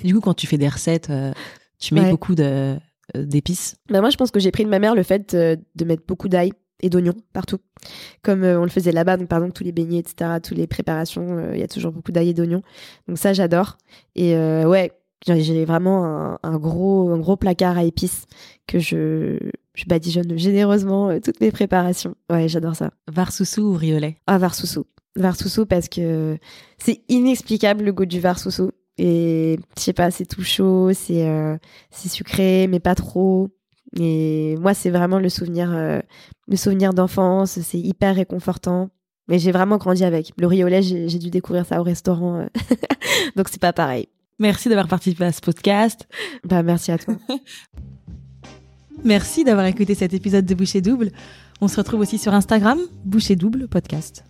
Du 0.04 0.14
coup, 0.14 0.20
quand 0.20 0.34
tu 0.34 0.46
fais 0.46 0.58
des 0.58 0.68
recettes, 0.68 1.10
euh, 1.10 1.32
tu 1.78 1.94
mets 1.94 2.02
Ouais. 2.02 2.10
beaucoup 2.10 2.34
de 2.34 2.76
euh, 3.16 3.24
d'épices. 3.24 3.76
Bah, 3.90 4.00
moi, 4.00 4.10
je 4.10 4.16
pense 4.16 4.30
que 4.30 4.40
j'ai 4.40 4.50
pris 4.50 4.64
de 4.64 4.68
ma 4.70 4.78
mère 4.78 4.94
le 4.94 5.02
fait 5.02 5.34
euh, 5.34 5.56
de 5.74 5.84
mettre 5.84 6.02
beaucoup 6.06 6.28
d'ail 6.28 6.52
et 6.82 6.90
d'oignons 6.90 7.14
partout. 7.32 7.58
Comme 8.22 8.42
euh, 8.44 8.58
on 8.60 8.64
le 8.64 8.68
faisait 8.68 8.92
là-bas, 8.92 9.16
donc 9.16 9.28
par 9.28 9.38
exemple 9.38 9.54
tous 9.54 9.64
les 9.64 9.72
beignets, 9.72 9.98
etc., 9.98 10.38
toutes 10.42 10.58
les 10.58 10.66
préparations, 10.66 11.26
euh, 11.38 11.50
il 11.54 11.60
y 11.60 11.62
a 11.62 11.68
toujours 11.68 11.92
beaucoup 11.92 12.12
d'ail 12.12 12.30
et 12.30 12.34
d'oignons. 12.34 12.62
Donc 13.08 13.16
ça, 13.18 13.32
j'adore. 13.32 13.78
Et 14.14 14.34
euh, 14.36 14.64
ouais, 14.68 14.92
j'ai- 15.26 15.40
j'ai 15.40 15.64
vraiment 15.64 16.04
un, 16.04 16.38
un 16.42 16.58
gros, 16.58 17.10
un 17.10 17.18
gros 17.18 17.36
placard 17.36 17.78
à 17.78 17.84
épices 17.84 18.26
que 18.66 18.78
je, 18.78 19.38
je 19.74 19.84
badigeonne 19.86 20.36
généreusement 20.36 21.08
euh, 21.10 21.18
toutes 21.24 21.40
mes 21.40 21.50
préparations. 21.50 22.14
Ouais, 22.30 22.48
j'adore 22.48 22.76
ça. 22.76 22.90
Varsoussou 23.08 23.62
ou 23.62 23.72
riolet? 23.74 24.18
Ah, 24.26 24.36
varsoussou. 24.38 24.84
Varsoussou 25.16 25.64
parce 25.64 25.88
que 25.88 26.36
c'est 26.76 27.00
inexplicable 27.08 27.84
le 27.84 27.92
goût 27.94 28.04
du 28.04 28.20
varsoussou. 28.20 28.70
Et 28.98 29.58
je 29.76 29.82
sais 29.82 29.92
pas, 29.92 30.10
c'est 30.10 30.26
tout 30.26 30.42
chaud, 30.42 30.92
c'est 30.94 31.28
euh, 31.28 31.56
c'est 31.90 32.08
sucré, 32.08 32.66
mais 32.68 32.80
pas 32.80 32.94
trop. 32.94 33.50
Et 33.98 34.56
moi, 34.60 34.74
c'est 34.74 34.90
vraiment 34.90 35.18
le 35.18 35.28
souvenir, 35.28 35.70
euh, 35.72 36.00
le 36.48 36.56
souvenir 36.56 36.92
d'enfance. 36.94 37.60
C'est 37.60 37.78
hyper 37.78 38.14
réconfortant. 38.14 38.90
Mais 39.28 39.38
j'ai 39.38 39.52
vraiment 39.52 39.76
grandi 39.76 40.04
avec. 40.04 40.32
Le 40.38 40.46
riz 40.46 40.64
au 40.64 40.68
lait, 40.68 40.82
j'ai 40.82 41.08
j'ai 41.08 41.18
dû 41.18 41.30
découvrir 41.30 41.66
ça 41.66 41.80
au 41.80 41.82
restaurant. 41.82 42.36
euh. 42.40 42.46
Donc 43.36 43.48
c'est 43.48 43.60
pas 43.60 43.72
pareil. 43.72 44.08
Merci 44.38 44.68
d'avoir 44.68 44.88
participé 44.88 45.24
à 45.24 45.32
ce 45.32 45.40
podcast. 45.40 46.06
Bah 46.44 46.62
merci 46.62 46.92
à 46.92 46.98
toi. 46.98 47.14
Merci 49.04 49.44
d'avoir 49.44 49.66
écouté 49.66 49.94
cet 49.94 50.14
épisode 50.14 50.46
de 50.46 50.54
Boucher 50.54 50.80
Double. 50.80 51.10
On 51.60 51.68
se 51.68 51.76
retrouve 51.76 52.00
aussi 52.00 52.18
sur 52.18 52.34
Instagram, 52.34 52.78
Boucher 53.04 53.36
Double 53.36 53.68
Podcast. 53.68 54.24